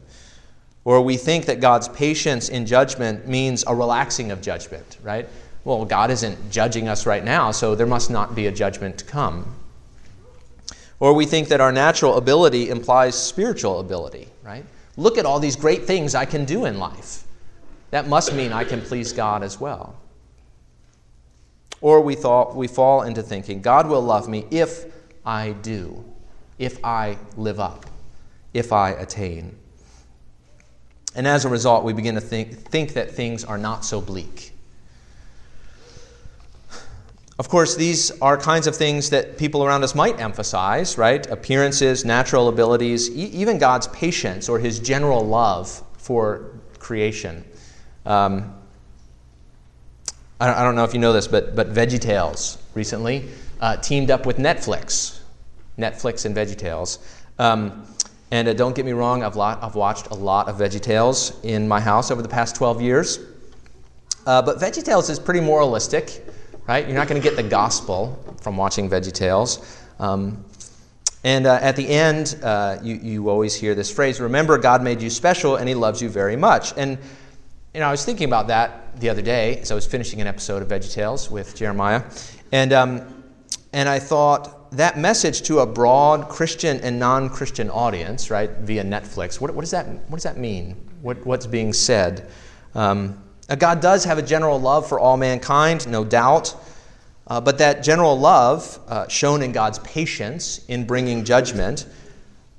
Or 0.84 1.02
we 1.02 1.16
think 1.16 1.46
that 1.46 1.60
God's 1.60 1.88
patience 1.88 2.48
in 2.48 2.64
judgment 2.64 3.26
means 3.26 3.64
a 3.66 3.74
relaxing 3.74 4.30
of 4.30 4.40
judgment, 4.40 4.98
right? 5.02 5.28
Well, 5.64 5.84
God 5.84 6.10
isn't 6.12 6.50
judging 6.50 6.88
us 6.88 7.06
right 7.06 7.24
now, 7.24 7.50
so 7.50 7.74
there 7.74 7.86
must 7.86 8.10
not 8.10 8.34
be 8.36 8.46
a 8.46 8.52
judgment 8.52 8.96
to 8.98 9.04
come. 9.04 9.54
Or 11.00 11.12
we 11.12 11.26
think 11.26 11.48
that 11.48 11.60
our 11.60 11.72
natural 11.72 12.16
ability 12.16 12.70
implies 12.70 13.20
spiritual 13.20 13.80
ability, 13.80 14.28
right? 14.46 14.64
Look 14.96 15.18
at 15.18 15.26
all 15.26 15.40
these 15.40 15.56
great 15.56 15.84
things 15.84 16.14
I 16.14 16.24
can 16.24 16.44
do 16.44 16.64
in 16.64 16.78
life. 16.78 17.24
That 17.90 18.08
must 18.08 18.32
mean 18.32 18.52
I 18.52 18.64
can 18.64 18.80
please 18.80 19.12
God 19.12 19.42
as 19.42 19.60
well. 19.60 19.96
Or 21.80 22.00
we, 22.00 22.14
thought, 22.14 22.54
we 22.54 22.68
fall 22.68 23.02
into 23.02 23.22
thinking, 23.22 23.60
God 23.60 23.88
will 23.88 24.00
love 24.00 24.28
me 24.28 24.46
if 24.50 24.86
I 25.24 25.52
do, 25.52 26.04
if 26.58 26.82
I 26.84 27.18
live 27.36 27.60
up, 27.60 27.86
if 28.54 28.72
I 28.72 28.90
attain. 28.90 29.56
And 31.14 31.26
as 31.26 31.44
a 31.44 31.48
result, 31.48 31.84
we 31.84 31.92
begin 31.92 32.14
to 32.14 32.20
think, 32.20 32.54
think 32.68 32.94
that 32.94 33.10
things 33.10 33.44
are 33.44 33.58
not 33.58 33.84
so 33.84 34.00
bleak. 34.00 34.52
Of 37.38 37.50
course, 37.50 37.76
these 37.76 38.10
are 38.22 38.38
kinds 38.38 38.66
of 38.66 38.74
things 38.74 39.10
that 39.10 39.36
people 39.36 39.62
around 39.62 39.84
us 39.84 39.94
might 39.94 40.18
emphasize, 40.20 40.96
right? 40.96 41.26
Appearances, 41.26 42.04
natural 42.04 42.48
abilities, 42.48 43.10
e- 43.10 43.24
even 43.26 43.58
God's 43.58 43.88
patience 43.88 44.48
or 44.48 44.58
his 44.58 44.80
general 44.80 45.22
love 45.22 45.82
for 45.98 46.52
creation. 46.78 47.44
Um, 48.06 48.54
I, 50.40 50.62
don't 50.62 50.76
know 50.76 50.84
if 50.84 50.94
you 50.94 51.00
know 51.00 51.12
this, 51.12 51.28
but, 51.28 51.54
but 51.54 51.72
VeggieTales 51.72 52.58
recently 52.74 53.28
uh, 53.60 53.76
teamed 53.78 54.10
up 54.10 54.24
with 54.24 54.38
Netflix. 54.38 55.20
Netflix 55.78 56.24
and 56.24 56.34
VeggieTales. 56.34 56.98
Um, 57.38 57.86
and 58.30 58.48
uh, 58.48 58.54
don't 58.54 58.74
get 58.74 58.84
me 58.84 58.92
wrong, 58.92 59.22
I've, 59.22 59.36
lot, 59.36 59.62
I've 59.62 59.74
watched 59.74 60.08
a 60.08 60.14
lot 60.14 60.48
of 60.48 60.56
VeggieTales 60.56 61.44
in 61.44 61.68
my 61.68 61.80
house 61.80 62.10
over 62.10 62.22
the 62.22 62.28
past 62.28 62.56
12 62.56 62.80
years. 62.80 63.18
Uh, 64.26 64.42
but 64.42 64.58
VeggieTales 64.58 65.10
is 65.10 65.18
pretty 65.18 65.40
moralistic 65.40 66.25
right? 66.66 66.86
You're 66.86 66.96
not 66.96 67.08
going 67.08 67.20
to 67.20 67.26
get 67.26 67.36
the 67.36 67.48
gospel 67.48 68.22
from 68.40 68.56
watching 68.56 68.88
VeggieTales. 68.90 69.64
Um, 70.00 70.44
and 71.24 71.46
uh, 71.46 71.58
at 71.60 71.76
the 71.76 71.88
end, 71.88 72.38
uh, 72.42 72.78
you, 72.82 72.96
you 72.96 73.28
always 73.28 73.54
hear 73.54 73.74
this 73.74 73.90
phrase 73.90 74.20
Remember, 74.20 74.58
God 74.58 74.82
made 74.82 75.02
you 75.02 75.10
special 75.10 75.56
and 75.56 75.68
He 75.68 75.74
loves 75.74 76.00
you 76.00 76.08
very 76.08 76.36
much. 76.36 76.76
And 76.76 76.98
you 77.74 77.80
know, 77.80 77.88
I 77.88 77.90
was 77.90 78.04
thinking 78.04 78.26
about 78.26 78.46
that 78.48 78.98
the 79.00 79.10
other 79.10 79.22
day 79.22 79.58
as 79.58 79.70
I 79.70 79.74
was 79.74 79.86
finishing 79.86 80.20
an 80.20 80.26
episode 80.26 80.62
of 80.62 80.68
VeggieTales 80.68 81.30
with 81.30 81.54
Jeremiah. 81.54 82.02
And, 82.52 82.72
um, 82.72 83.24
and 83.72 83.88
I 83.88 83.98
thought 83.98 84.70
that 84.72 84.98
message 84.98 85.42
to 85.42 85.58
a 85.58 85.66
broad 85.66 86.28
Christian 86.28 86.80
and 86.80 86.98
non 86.98 87.28
Christian 87.28 87.68
audience, 87.70 88.30
right, 88.30 88.50
via 88.60 88.82
Netflix, 88.82 89.40
what, 89.40 89.54
what, 89.54 89.60
does, 89.60 89.72
that, 89.72 89.86
what 89.86 90.16
does 90.16 90.22
that 90.22 90.38
mean? 90.38 90.74
What, 91.02 91.24
what's 91.26 91.46
being 91.46 91.72
said? 91.72 92.30
Um, 92.74 93.22
God 93.54 93.80
does 93.80 94.04
have 94.04 94.18
a 94.18 94.22
general 94.22 94.60
love 94.60 94.88
for 94.88 94.98
all 94.98 95.16
mankind, 95.16 95.86
no 95.88 96.04
doubt. 96.04 96.54
Uh, 97.28 97.40
but 97.40 97.58
that 97.58 97.82
general 97.82 98.18
love, 98.18 98.78
uh, 98.88 99.06
shown 99.08 99.42
in 99.42 99.52
God's 99.52 99.78
patience 99.80 100.64
in 100.66 100.84
bringing 100.84 101.24
judgment, 101.24 101.86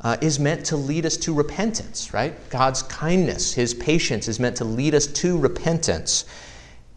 uh, 0.01 0.17
is 0.21 0.39
meant 0.39 0.65
to 0.67 0.77
lead 0.77 1.05
us 1.05 1.17
to 1.17 1.33
repentance, 1.33 2.13
right? 2.13 2.33
God's 2.49 2.83
kindness, 2.83 3.53
His 3.53 3.73
patience 3.73 4.27
is 4.27 4.39
meant 4.39 4.57
to 4.57 4.65
lead 4.65 4.93
us 4.93 5.07
to 5.07 5.37
repentance. 5.37 6.25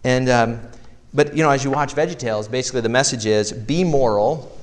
And, 0.04 0.28
um, 0.28 0.60
but, 1.14 1.36
you 1.36 1.42
know, 1.42 1.50
as 1.50 1.64
you 1.64 1.70
watch 1.70 1.94
VeggieTales, 1.94 2.50
basically 2.50 2.82
the 2.82 2.88
message 2.88 3.26
is 3.26 3.52
be 3.52 3.84
moral. 3.84 4.56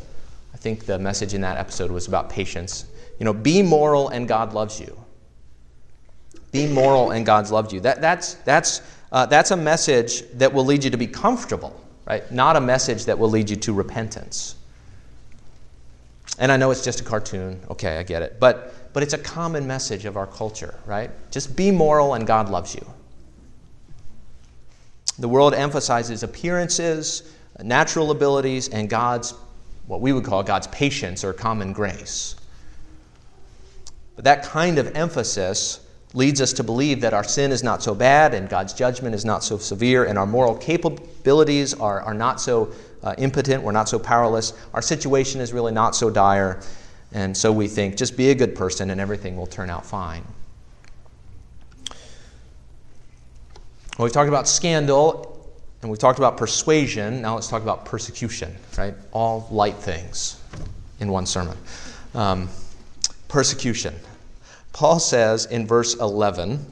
I 0.54 0.58
think 0.58 0.86
the 0.86 1.00
message 1.00 1.34
in 1.34 1.42
that 1.42 1.58
episode 1.58 1.92
was 1.92 2.08
about 2.08 2.30
patience. 2.30 2.86
You 3.20 3.26
know, 3.26 3.34
be 3.34 3.62
moral 3.62 4.10
and 4.10 4.28
God 4.28 4.54
loves 4.54 4.80
you. 4.80 4.98
Be 6.52 6.68
moral 6.68 7.12
and 7.12 7.26
God's 7.26 7.52
loved 7.52 7.74
you. 7.74 7.80
That, 7.82 8.02
that's, 8.02 8.36
that's 8.36 8.82
uh, 9.12 9.26
that's 9.26 9.52
a 9.52 9.58
message 9.58 10.30
that 10.34 10.54
will 10.54 10.65
lead 10.65 10.84
you 10.84 10.89
to 10.89 10.98
be 10.98 11.08
comfortable, 11.08 11.80
right? 12.06 12.30
Not 12.32 12.56
a 12.56 12.62
message 12.62 13.06
that 13.06 13.17
will 13.17 13.30
lead 13.30 13.50
you 13.50 13.56
to 13.56 13.74
repentance. 13.74 14.56
And 16.39 16.52
I 16.52 16.58
know 16.58 16.72
it's 16.72 16.84
just 16.84 17.02
a 17.02 17.04
cartoon. 17.04 17.60
Okay, 17.70 17.98
I 17.98 18.04
get 18.04 18.22
it. 18.22 18.39
But, 18.39 18.93
but 18.93 19.02
it's 19.02 19.13
a 19.13 19.17
common 19.17 19.65
message 19.65 20.06
of 20.06 20.17
our 20.17 20.28
culture, 20.28 20.76
right? 20.86 21.10
Just 21.32 21.56
be 21.56 21.72
moral 21.72 22.13
and 22.13 22.28
God 22.28 22.50
loves 22.50 22.76
you. 22.76 22.86
The 25.20 25.28
world 25.28 25.56
emphasizes 25.56 26.22
appearances, 26.22 27.34
natural 27.63 28.12
abilities, 28.12 28.70
and 28.70 28.88
God's, 28.88 29.34
what 29.88 30.00
we 30.00 30.13
would 30.13 30.24
call 30.24 30.43
God's 30.43 30.67
patience 30.67 31.24
or 31.24 31.34
common 31.34 31.74
grace. 31.74 32.36
But 34.15 34.26
that 34.26 34.43
kind 34.43 34.78
of 34.78 34.96
emphasis 34.96 35.80
leads 36.17 36.41
us 36.41 36.51
to 36.51 36.63
believe 36.63 36.99
that 37.01 37.13
our 37.13 37.23
sin 37.23 37.51
is 37.51 37.63
not 37.63 37.84
so 37.84 37.93
bad 37.93 38.34
and 38.34 38.49
God's 38.49 38.73
judgment 38.73 39.13
is 39.13 39.23
not 39.23 39.43
so 39.43 39.60
severe 39.60 40.06
and 40.06 40.17
our 40.17 40.25
moral 40.25 40.56
capabilities 40.56 41.75
are, 41.75 42.01
are 42.01 42.15
not 42.15 42.41
so 42.41 42.73
uh, 43.03 43.13
impotent, 43.19 43.62
we're 43.62 43.71
not 43.71 43.88
so 43.88 43.99
powerless, 43.99 44.53
our 44.73 44.82
situation 44.82 45.39
is 45.39 45.53
really 45.53 45.71
not 45.71 45.95
so 45.95 46.10
dire. 46.10 46.60
And 47.13 47.38
so 47.38 47.51
we 47.51 47.67
think 47.67 47.95
just 47.95 48.17
be 48.17 48.32
a 48.32 48.36
good 48.36 48.56
person 48.56 48.89
and 48.89 48.99
everything 48.99 49.38
will 49.38 49.45
turn 49.45 49.69
out 49.69 49.86
fine. 49.86 50.23
Well, 53.97 54.06
we've 54.06 54.12
talked 54.12 54.27
about 54.27 54.47
scandal 54.47 55.56
and 55.84 55.91
we've 55.91 55.99
talked 55.99 56.17
about 56.17 56.36
persuasion. 56.36 57.21
Now 57.21 57.36
let's 57.36 57.47
talk 57.47 57.62
about 57.62 57.86
persecution, 57.86 58.56
right? 58.75 58.95
All 59.12 59.47
light 59.51 59.75
things 59.75 60.41
in 60.99 61.12
one 61.12 61.27
sermon. 61.27 61.56
Um, 62.15 62.49
persecution. 63.27 63.93
Paul 64.78 65.00
says 65.00 65.48
in 65.48 65.66
verse 65.66 65.96
11, 65.96 66.63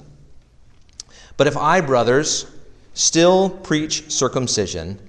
But 1.38 1.48
if 1.48 1.58
I, 1.58 1.82
brothers, 1.82 2.46
still 2.94 3.50
preach 3.50 4.12
circumcision, 4.12 5.00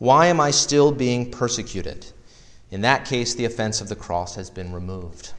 why 0.00 0.26
am 0.26 0.40
I 0.40 0.50
still 0.50 0.90
being 0.90 1.30
persecuted? 1.30 2.04
In 2.72 2.80
that 2.80 3.04
case, 3.04 3.36
the 3.36 3.44
offense 3.44 3.80
of 3.80 3.88
the 3.88 3.94
cross 3.94 4.34
has 4.34 4.50
been 4.50 4.72
removed. 4.72 5.30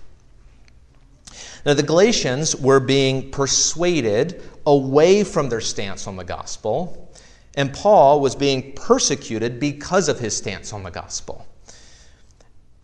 Now, 1.65 1.73
the 1.73 1.83
Galatians 1.83 2.55
were 2.55 2.79
being 2.79 3.31
persuaded 3.31 4.41
away 4.65 5.25
from 5.25 5.49
their 5.49 5.59
stance 5.59 6.07
on 6.07 6.15
the 6.15 6.23
gospel, 6.23 7.11
and 7.55 7.73
Paul 7.73 8.21
was 8.21 8.33
being 8.33 8.71
persecuted 8.75 9.59
because 9.59 10.07
of 10.07 10.19
his 10.19 10.37
stance 10.37 10.71
on 10.71 10.83
the 10.83 10.91
gospel. 10.91 11.45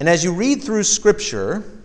And 0.02 0.10
as 0.10 0.26
you 0.26 0.34
read 0.34 0.62
through 0.62 0.84
Scripture, 0.84 1.79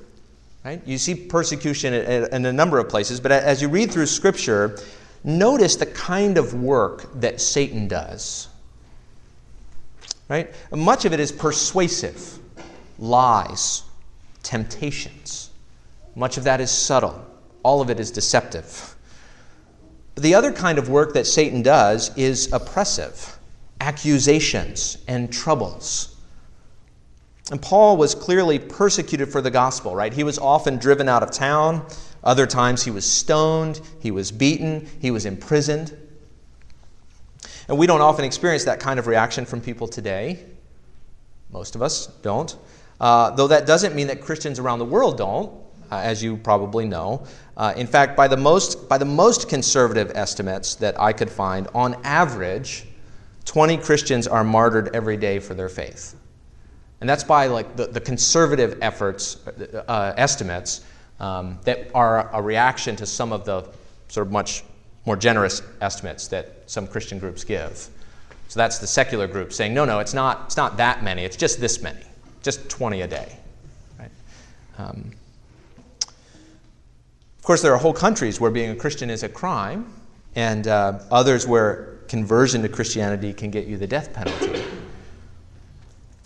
Right? 0.65 0.81
You 0.87 0.97
see 0.97 1.15
persecution 1.15 1.93
in 1.93 2.47
a 2.47 2.53
number 2.53 2.79
of 2.79 2.89
places, 2.89 3.21
but 3.21 3.31
as 3.33 3.61
you 3.61 3.69
read 3.69 3.93
through 3.93 4.07
Scripture, 4.07 4.79
notice 5.23 5.77
the 5.77 5.85
kind 5.85 6.39
of 6.39 6.55
work 6.55 7.21
that 7.21 7.41
Satan 7.41 7.87
does. 7.87 8.49
Right? 10.27 10.55
Much 10.73 11.05
of 11.05 11.13
it 11.13 11.21
is 11.21 11.31
persuasive, 11.31 12.39
lies, 12.99 13.83
temptations. 14.43 15.51
Much 16.15 16.39
of 16.39 16.45
that 16.45 16.63
is 16.63 16.71
subtle. 16.71 17.27
All 17.63 17.83
of 17.83 17.91
it 17.91 18.01
is 18.01 18.11
deceptive. 18.11 18.95
But 20.15 20.23
the 20.23 20.35
other 20.35 20.51
kind 20.51 20.79
of 20.79 20.89
work 20.89 21.13
that 21.13 21.27
Satan 21.27 21.61
does 21.61 22.17
is 22.17 22.51
oppressive, 22.53 23.37
accusations 23.81 24.97
and 25.09 25.31
troubles. 25.31 26.14
And 27.51 27.61
Paul 27.61 27.97
was 27.97 28.15
clearly 28.15 28.59
persecuted 28.59 29.31
for 29.31 29.43
the 29.43 29.51
gospel, 29.51 29.95
right? 29.95 30.13
He 30.13 30.25
was 30.25 30.39
often 30.39 30.79
driven 30.79 31.09
out 31.09 31.23
of 31.23 31.31
town. 31.31 31.87
Other 32.23 32.47
times 32.47 32.83
he 32.83 32.91
was 32.91 33.11
stoned, 33.11 33.83
he 34.01 34.11
was 34.11 34.33
beaten, 34.33 34.89
he 35.01 35.11
was 35.11 35.27
imprisoned. 35.27 35.95
And 37.69 37.77
we 37.77 37.87
don't 37.87 38.01
often 38.01 38.25
experience 38.25 38.65
that 38.65 38.81
kind 38.81 38.99
of 38.99 39.07
reaction 39.07 39.45
from 39.45 39.61
people 39.61 39.87
today. 39.87 40.43
Most 41.51 41.75
of 41.75 41.83
us 41.83 42.07
don't. 42.23 42.57
Uh, 42.99 43.31
though 43.31 43.49
that 43.49 43.67
doesn't 43.67 43.95
mean 43.95 44.07
that 44.07 44.23
Christians 44.23 44.59
around 44.59 44.79
the 44.79 44.85
world 44.87 45.19
don't, 45.19 45.53
uh, 45.91 45.97
as 45.97 46.23
you 46.23 46.39
probably 46.39 46.87
know. 46.87 47.27
Uh, 47.57 47.75
in 47.77 47.87
fact, 47.87 48.17
by 48.17 48.27
the, 48.27 48.37
most, 48.37 48.89
by 48.89 48.97
the 48.97 49.05
most 49.05 49.51
conservative 49.51 50.13
estimates 50.15 50.75
that 50.77 50.99
I 50.99 51.13
could 51.13 51.31
find, 51.31 51.69
on 51.75 51.95
average, 52.05 52.87
20 53.45 53.77
Christians 53.79 54.27
are 54.27 54.45
martyred 54.45 54.95
every 54.97 55.19
day 55.19 55.39
for 55.39 55.53
their 55.53 55.69
faith. 55.69 56.17
And 57.01 57.09
that's 57.09 57.25
by 57.25 57.47
like 57.47 57.77
the, 57.77 57.87
the 57.87 58.01
conservative 58.01 58.79
efforts, 58.81 59.47
uh, 59.47 60.15
estimates 60.17 60.85
um, 61.21 61.59
that 61.65 61.91
are 61.95 62.31
a 62.35 62.41
reaction 62.41 62.97
to 62.97 63.07
some 63.07 63.33
of 63.33 63.45
the 63.45 63.69
sort 64.09 64.27
of 64.27 64.33
much 64.33 64.65
more 65.07 65.17
generous 65.17 65.63
estimates 65.81 66.29
that 66.29 66.63
some 66.67 66.87
Christian 66.87 67.19
groups 67.19 67.45
give. 67.45 67.89
So 68.49 68.61
that's 68.61 68.79
the 68.79 68.87
secular 68.87 69.27
group 69.27 69.53
saying, 69.53 69.75
no, 69.75 69.85
no, 69.85 69.99
it's 69.99 70.15
not, 70.15 70.43
it's 70.47 70.57
not 70.57 70.77
that 70.77 71.03
many, 71.03 71.25
it's 71.25 71.37
just 71.37 71.61
this 71.61 71.83
many, 71.83 72.05
just 72.43 72.69
20 72.69 73.03
a 73.03 73.07
day. 73.07 73.37
Right? 73.99 74.11
Um, 74.79 75.11
of 76.07 77.43
course, 77.43 77.61
there 77.63 77.75
are 77.75 77.79
whole 77.79 77.93
countries 77.93 78.41
where 78.41 78.51
being 78.51 78.71
a 78.71 78.77
Christian 78.77 79.11
is 79.11 79.23
a 79.23 79.29
crime, 79.29 79.93
and 80.35 80.67
uh, 80.67 81.01
others 81.11 81.47
where 81.47 81.99
conversion 82.09 82.63
to 82.63 82.69
Christianity 82.69 83.33
can 83.33 83.51
get 83.51 83.67
you 83.67 83.77
the 83.77 83.87
death 83.87 84.13
penalty. 84.13 84.63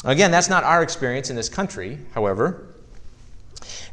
Again, 0.08 0.30
that's 0.30 0.48
not 0.48 0.64
our 0.64 0.82
experience 0.82 1.28
in 1.28 1.36
this 1.36 1.50
country, 1.50 1.98
however. 2.14 2.68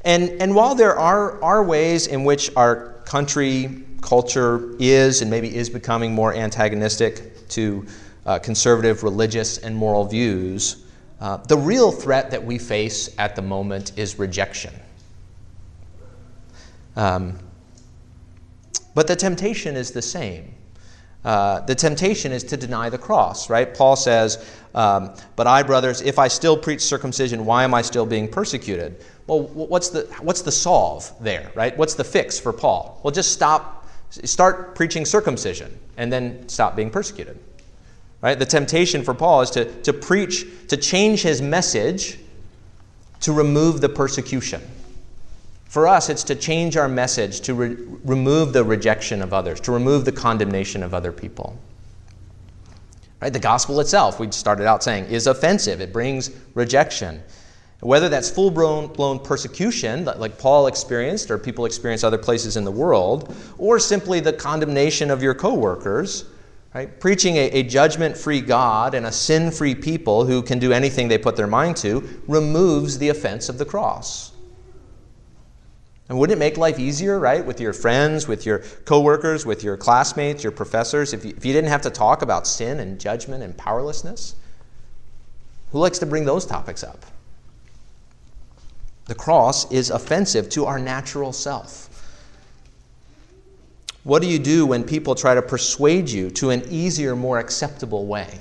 And, 0.05 0.41
and 0.41 0.55
while 0.55 0.73
there 0.73 0.97
are, 0.97 1.43
are 1.43 1.61
ways 1.61 2.07
in 2.07 2.23
which 2.23 2.49
our 2.55 2.93
country 3.03 3.83
culture 3.99 4.77
is 4.79 5.21
and 5.21 5.29
maybe 5.29 5.53
is 5.53 5.69
becoming 5.69 6.15
more 6.15 6.33
antagonistic 6.33 7.49
to 7.49 7.85
uh, 8.25 8.39
conservative 8.39 9.03
religious 9.03 9.57
and 9.57 9.75
moral 9.75 10.05
views, 10.05 10.85
uh, 11.19 11.35
the 11.35 11.57
real 11.57 11.91
threat 11.91 12.31
that 12.31 12.41
we 12.41 12.59
face 12.59 13.13
at 13.17 13.35
the 13.35 13.41
moment 13.41 13.91
is 13.97 14.17
rejection. 14.17 14.73
Um, 16.95 17.37
but 18.93 19.07
the 19.07 19.17
temptation 19.17 19.75
is 19.75 19.91
the 19.91 20.01
same. 20.01 20.54
Uh, 21.25 21.59
the 21.61 21.73
temptation 21.73 22.31
is 22.31 22.43
to 22.43 22.55
deny 22.55 22.87
the 22.87 22.99
cross, 22.99 23.49
right? 23.49 23.73
Paul 23.73 23.95
says, 23.95 24.47
um, 24.75 25.11
But 25.35 25.47
I, 25.47 25.63
brothers, 25.63 26.01
if 26.01 26.19
I 26.19 26.27
still 26.27 26.55
preach 26.55 26.81
circumcision, 26.81 27.45
why 27.45 27.63
am 27.63 27.73
I 27.73 27.81
still 27.81 28.05
being 28.05 28.27
persecuted? 28.27 29.03
Well, 29.25 29.41
what's 29.41 29.89
the, 29.89 30.01
what's 30.21 30.43
the 30.43 30.51
solve 30.51 31.11
there, 31.19 31.51
right? 31.55 31.75
What's 31.75 31.95
the 31.95 32.03
fix 32.03 32.39
for 32.39 32.53
Paul? 32.53 33.01
Well, 33.01 33.11
just 33.11 33.31
stop, 33.31 33.87
start 34.11 34.75
preaching 34.75 35.03
circumcision 35.03 35.75
and 35.97 36.13
then 36.13 36.47
stop 36.47 36.75
being 36.75 36.91
persecuted. 36.91 37.39
Right? 38.21 38.37
The 38.37 38.45
temptation 38.45 39.03
for 39.03 39.15
Paul 39.15 39.41
is 39.41 39.49
to, 39.51 39.65
to 39.81 39.93
preach, 39.93 40.45
to 40.67 40.77
change 40.77 41.23
his 41.23 41.41
message 41.41 42.19
to 43.21 43.33
remove 43.33 43.81
the 43.81 43.89
persecution. 43.89 44.61
For 45.75 45.89
us, 45.89 46.07
it's 46.07 46.23
to 46.23 46.35
change 46.35 46.77
our 46.77 46.87
message, 46.87 47.41
to 47.41 47.53
re- 47.53 47.75
remove 48.05 48.53
the 48.53 48.63
rejection 48.63 49.21
of 49.21 49.33
others, 49.33 49.59
to 49.59 49.73
remove 49.73 50.05
the 50.05 50.11
condemnation 50.13 50.81
of 50.81 50.93
other 50.93 51.11
people. 51.11 51.59
Right? 53.21 53.33
The 53.33 53.39
gospel 53.39 53.81
itself, 53.81 54.17
we 54.17 54.31
started 54.31 54.67
out 54.67 54.83
saying, 54.83 55.07
is 55.07 55.27
offensive. 55.27 55.81
It 55.81 55.91
brings 55.91 56.31
rejection. 56.53 57.21
Whether 57.81 58.07
that's 58.07 58.29
full 58.29 58.51
blown 58.51 59.19
persecution, 59.19 60.05
like 60.05 60.37
Paul 60.37 60.67
experienced 60.67 61.29
or 61.29 61.37
people 61.37 61.65
experience 61.65 62.05
other 62.05 62.17
places 62.17 62.55
in 62.55 62.63
the 62.63 62.71
world, 62.71 63.35
or 63.57 63.77
simply 63.77 64.21
the 64.21 64.31
condemnation 64.31 65.11
of 65.11 65.21
your 65.21 65.33
coworkers, 65.33 66.23
right? 66.73 67.01
preaching 67.01 67.35
a, 67.35 67.49
a 67.49 67.63
judgment 67.63 68.15
free 68.15 68.39
God 68.39 68.93
and 68.93 69.07
a 69.07 69.11
sin 69.11 69.51
free 69.51 69.75
people 69.75 70.23
who 70.23 70.41
can 70.41 70.57
do 70.57 70.71
anything 70.71 71.09
they 71.09 71.17
put 71.17 71.35
their 71.35 71.47
mind 71.47 71.75
to 71.75 72.21
removes 72.29 72.97
the 72.97 73.09
offense 73.09 73.49
of 73.49 73.57
the 73.57 73.65
cross. 73.65 74.31
And 76.07 76.19
wouldn't 76.19 76.37
it 76.37 76.39
make 76.39 76.57
life 76.57 76.79
easier, 76.79 77.19
right, 77.19 77.43
with 77.43 77.59
your 77.59 77.73
friends, 77.73 78.27
with 78.27 78.45
your 78.45 78.59
coworkers, 78.85 79.45
with 79.45 79.63
your 79.63 79.75
classmates, 79.75 80.43
your 80.43 80.51
professors, 80.51 81.13
if 81.13 81.25
you, 81.25 81.33
if 81.35 81.43
you 81.43 81.51
didn't 81.51 81.71
have 81.71 81.81
to 81.81 81.89
talk 81.89 82.21
about 82.21 82.45
sin 82.45 82.79
and 82.79 82.99
judgment 82.99 83.43
and 83.43 83.57
powerlessness? 83.57 84.35
Who 85.71 85.79
likes 85.79 85.97
to 85.99 86.05
bring 86.05 86.25
those 86.25 86.45
topics 86.45 86.83
up? 86.83 87.05
The 89.05 89.15
cross 89.15 89.71
is 89.71 89.89
offensive 89.89 90.49
to 90.51 90.65
our 90.65 90.79
natural 90.79 91.33
self. 91.33 91.89
What 94.03 94.21
do 94.21 94.27
you 94.27 94.37
do 94.37 94.67
when 94.67 94.83
people 94.83 95.15
try 95.15 95.33
to 95.33 95.41
persuade 95.41 96.09
you 96.09 96.29
to 96.31 96.51
an 96.51 96.63
easier, 96.69 97.15
more 97.15 97.39
acceptable 97.39 98.05
way? 98.05 98.39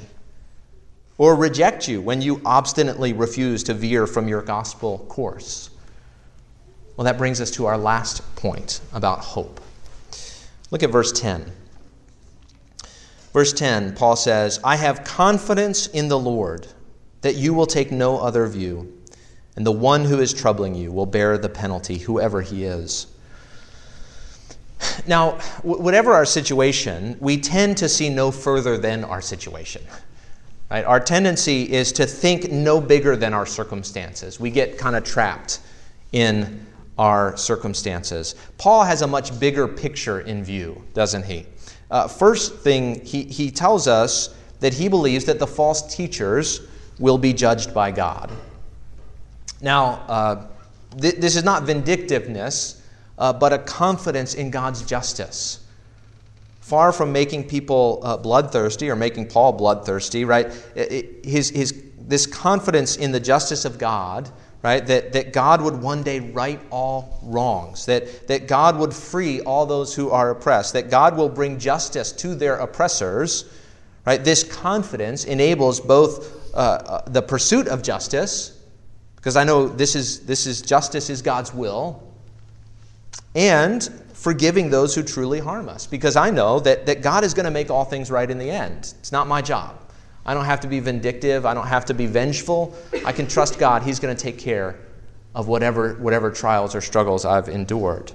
Or 1.17 1.35
reject 1.35 1.89
you 1.89 2.03
when 2.03 2.21
you 2.21 2.43
obstinately 2.45 3.15
refuse 3.15 3.63
to 3.65 3.75
veer 3.75 4.07
from 4.07 4.29
your 4.29 4.43
gospel 4.43 4.99
course? 5.09 5.71
Well, 6.97 7.05
that 7.05 7.19
brings 7.19 7.41
us 7.41 7.51
to 7.53 7.67
our 7.67 7.79
last 7.79 8.23
point 8.37 8.81
about 8.93 9.21
hope. 9.21 9.61
Look 10.71 10.83
at 10.83 10.91
verse 10.91 11.13
10. 11.13 11.51
Verse 13.33 13.53
10, 13.53 13.97
Paul 13.97 14.15
says, 14.15 14.61
I 14.63 14.77
have 14.77 15.03
confidence 15.03 15.89
in 15.89 16.09
the 16.09 16.19
Lord 16.19 16.69
that 17.23 17.35
you 17.35 17.53
will 17.53 17.67
take 17.67 17.91
no 17.91 18.19
other 18.19 18.47
view 18.47 18.93
and 19.57 19.67
the 19.67 19.73
one 19.73 20.05
who 20.05 20.21
is 20.21 20.33
troubling 20.33 20.75
you 20.75 20.93
will 20.93 21.07
bear 21.07 21.39
the 21.39 21.49
penalty, 21.49 21.99
whoever 21.99 22.43
he 22.43 22.65
is. 22.65 23.07
Now, 25.07 25.33
whatever 25.63 26.13
our 26.13 26.27
situation, 26.27 27.17
we 27.21 27.41
tend 27.41 27.77
to 27.79 27.89
see 27.89 28.09
no 28.09 28.31
further 28.31 28.77
than 28.77 29.05
our 29.05 29.21
situation. 29.21 29.83
Right? 30.71 30.85
Our 30.85 31.01
tendency 31.01 31.73
is 31.73 31.93
to 31.93 32.07
think 32.07 32.51
no 32.51 32.81
bigger 32.81 33.17
than 33.17 33.33
our 33.33 33.47
circumstances. 33.47 34.41
We 34.41 34.51
get 34.51 34.77
kind 34.77 34.97
of 34.97 35.05
trapped 35.05 35.61
in 36.13 36.67
our 36.99 37.37
circumstances. 37.37 38.35
Paul 38.59 38.85
has 38.85 39.03
a 39.03 39.07
much 39.07 39.39
bigger 39.41 39.67
picture 39.67 40.21
in 40.21 40.45
view, 40.45 40.85
doesn't 40.95 41.25
he? 41.25 41.47
Uh, 41.91 42.09
first 42.09 42.57
thing, 42.57 43.05
he, 43.05 43.25
he 43.25 43.51
tells 43.51 43.89
us 43.89 44.35
that 44.61 44.75
he 44.75 44.89
believes 44.89 45.25
that 45.25 45.39
the 45.39 45.47
false 45.47 45.95
teachers 45.95 46.61
will 46.99 47.19
be 47.19 47.33
judged 47.33 47.75
by 47.75 47.91
God. 47.91 48.31
Now, 49.61 50.05
uh, 50.09 50.47
th- 51.01 51.17
this 51.17 51.37
is 51.37 51.45
not 51.45 51.65
vindictiveness, 51.65 52.83
uh, 53.19 53.33
but 53.33 53.53
a 53.53 53.59
confidence 53.59 54.35
in 54.35 54.51
God's 54.51 54.83
justice. 54.83 55.67
Far 56.61 56.93
from 56.93 57.13
making 57.13 57.49
people 57.49 58.01
uh, 58.03 58.17
bloodthirsty 58.17 58.89
or 58.89 58.97
making 58.97 59.29
Paul 59.29 59.53
bloodthirsty, 59.53 60.25
right? 60.25 60.47
It, 60.75 61.25
his, 61.25 61.51
his, 61.51 61.85
this 61.99 62.27
confidence 62.27 62.97
in 62.97 63.13
the 63.13 63.21
justice 63.21 63.65
of 63.65 63.79
God, 63.79 64.31
right? 64.65 64.85
That, 64.87 65.13
that 65.13 65.33
God 65.33 65.61
would 65.61 65.81
one 65.81 66.03
day 66.03 66.19
right 66.19 66.59
all 66.71 67.21
wrongs, 67.23 67.87
that, 67.87 68.27
that 68.27 68.49
God 68.49 68.79
would 68.79 68.95
free 68.95 69.43
all 69.43 69.67
those 69.67 69.95
who 69.95 70.11
are 70.11 70.31
oppressed, 70.31 70.73
that 70.73 70.91
God 70.91 71.17
will 71.17 71.29
bring 71.29 71.59
justice 71.59 72.11
to 72.13 72.35
their 72.35 72.57
oppressors, 72.57 73.45
right? 74.07 74.25
This 74.25 74.43
confidence 74.43 75.27
enables 75.27 75.81
both 75.81 76.55
uh, 76.55 76.57
uh 76.57 77.11
the 77.11 77.21
pursuit 77.21 77.69
of 77.69 77.83
justice 77.83 78.55
because 79.17 79.37
I 79.37 79.45
know 79.45 79.69
this 79.69 79.97
is, 79.97 80.21
this 80.27 80.47
is 80.47 80.61
justice 80.61 81.09
is 81.09 81.23
God's 81.23 81.55
will, 81.55 82.03
and 83.35 83.83
forgiving 84.13 84.69
those 84.69 84.95
who 84.95 85.03
truly 85.03 85.41
harm 85.41 85.67
us, 85.69 85.87
because 85.87 86.15
I 86.15 86.29
know 86.29 86.61
that, 86.61 86.85
that 86.85 87.01
God 87.01 87.25
is 87.25 87.33
going 87.33 87.47
to 87.47 87.51
make 87.51 87.71
all 87.71 87.87
things 87.87 88.11
right 88.11 88.31
in 88.31 88.37
the 88.37 88.51
end. 88.51 88.93
It's 88.99 89.13
not 89.13 89.27
my 89.27 89.41
job. 89.41 89.84
I 90.27 90.35
don't 90.35 90.45
have 90.45 90.61
to 90.61 90.69
be 90.69 90.81
vindictive, 90.81 91.45
I 91.45 91.55
don't 91.55 91.67
have 91.67 91.85
to 91.87 91.95
be 91.95 92.07
vengeful. 92.07 92.75
I 93.05 93.13
can 93.13 93.27
trust 93.27 93.59
God, 93.59 93.83
He's 93.83 94.01
going 94.01 94.15
to 94.15 94.23
take 94.23 94.39
care 94.39 94.79
of 95.35 95.49
whatever, 95.49 95.95
whatever 95.95 96.31
trials 96.31 96.75
or 96.75 96.81
struggles 96.81 97.25
I've 97.25 97.49
endured. 97.49 98.13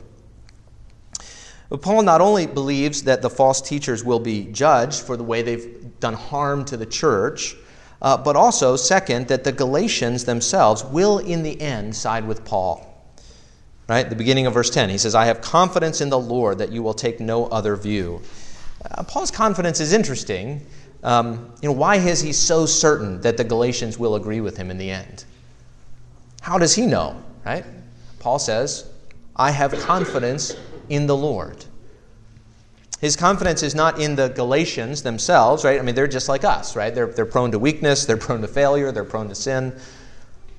But 1.69 1.83
Paul 1.83 2.01
not 2.01 2.19
only 2.19 2.47
believes 2.47 3.03
that 3.03 3.21
the 3.21 3.29
false 3.29 3.61
teachers 3.61 4.03
will 4.03 4.19
be 4.19 4.45
judged 4.45 5.01
for 5.01 5.15
the 5.15 5.23
way 5.23 5.43
they've 5.43 5.99
done 5.99 6.15
harm 6.15 6.65
to 6.65 6.77
the 6.77 6.85
church, 6.85 7.55
uh, 8.01 8.17
but 8.17 8.35
also, 8.35 8.75
second, 8.75 9.27
that 9.27 9.43
the 9.43 9.51
Galatians 9.51 10.25
themselves 10.25 10.83
will, 10.85 11.19
in 11.19 11.43
the 11.43 11.59
end, 11.61 11.95
side 11.95 12.25
with 12.25 12.45
Paul. 12.45 12.85
Right? 13.87 14.09
The 14.09 14.15
beginning 14.15 14.45
of 14.45 14.53
verse 14.53 14.69
10, 14.69 14.89
he 14.89 14.97
says, 14.97 15.15
I 15.15 15.25
have 15.25 15.41
confidence 15.41 15.99
in 15.99 16.09
the 16.09 16.19
Lord 16.19 16.59
that 16.59 16.71
you 16.71 16.81
will 16.81 16.93
take 16.93 17.19
no 17.19 17.47
other 17.47 17.75
view. 17.75 18.21
Uh, 18.89 19.03
Paul's 19.03 19.31
confidence 19.31 19.79
is 19.79 19.93
interesting. 19.93 20.65
Um, 21.03 21.53
you 21.61 21.69
know, 21.69 21.73
why 21.73 21.95
is 21.95 22.21
he 22.21 22.33
so 22.33 22.65
certain 22.65 23.21
that 23.21 23.37
the 23.37 23.43
Galatians 23.43 23.97
will 23.97 24.15
agree 24.15 24.41
with 24.41 24.57
him 24.57 24.69
in 24.69 24.77
the 24.77 24.89
end? 24.89 25.23
How 26.41 26.57
does 26.57 26.75
he 26.75 26.85
know? 26.85 27.21
Right? 27.45 27.65
Paul 28.19 28.39
says, 28.39 28.89
I 29.35 29.51
have 29.51 29.73
confidence 29.79 30.55
in 30.89 31.07
the 31.07 31.15
Lord. 31.15 31.65
His 32.99 33.15
confidence 33.15 33.63
is 33.63 33.75
not 33.75 34.01
in 34.01 34.15
the 34.15 34.27
Galatians 34.27 35.03
themselves, 35.03 35.63
right? 35.63 35.79
I 35.79 35.83
mean, 35.83 35.95
they're 35.95 36.07
just 36.07 36.27
like 36.27 36.43
us, 36.43 36.75
right? 36.75 36.93
They're, 36.93 37.07
they're 37.07 37.25
prone 37.25 37.51
to 37.51 37.59
weakness, 37.59 38.05
they're 38.05 38.17
prone 38.17 38.41
to 38.41 38.47
failure, 38.47 38.91
they're 38.91 39.05
prone 39.05 39.29
to 39.29 39.35
sin. 39.35 39.73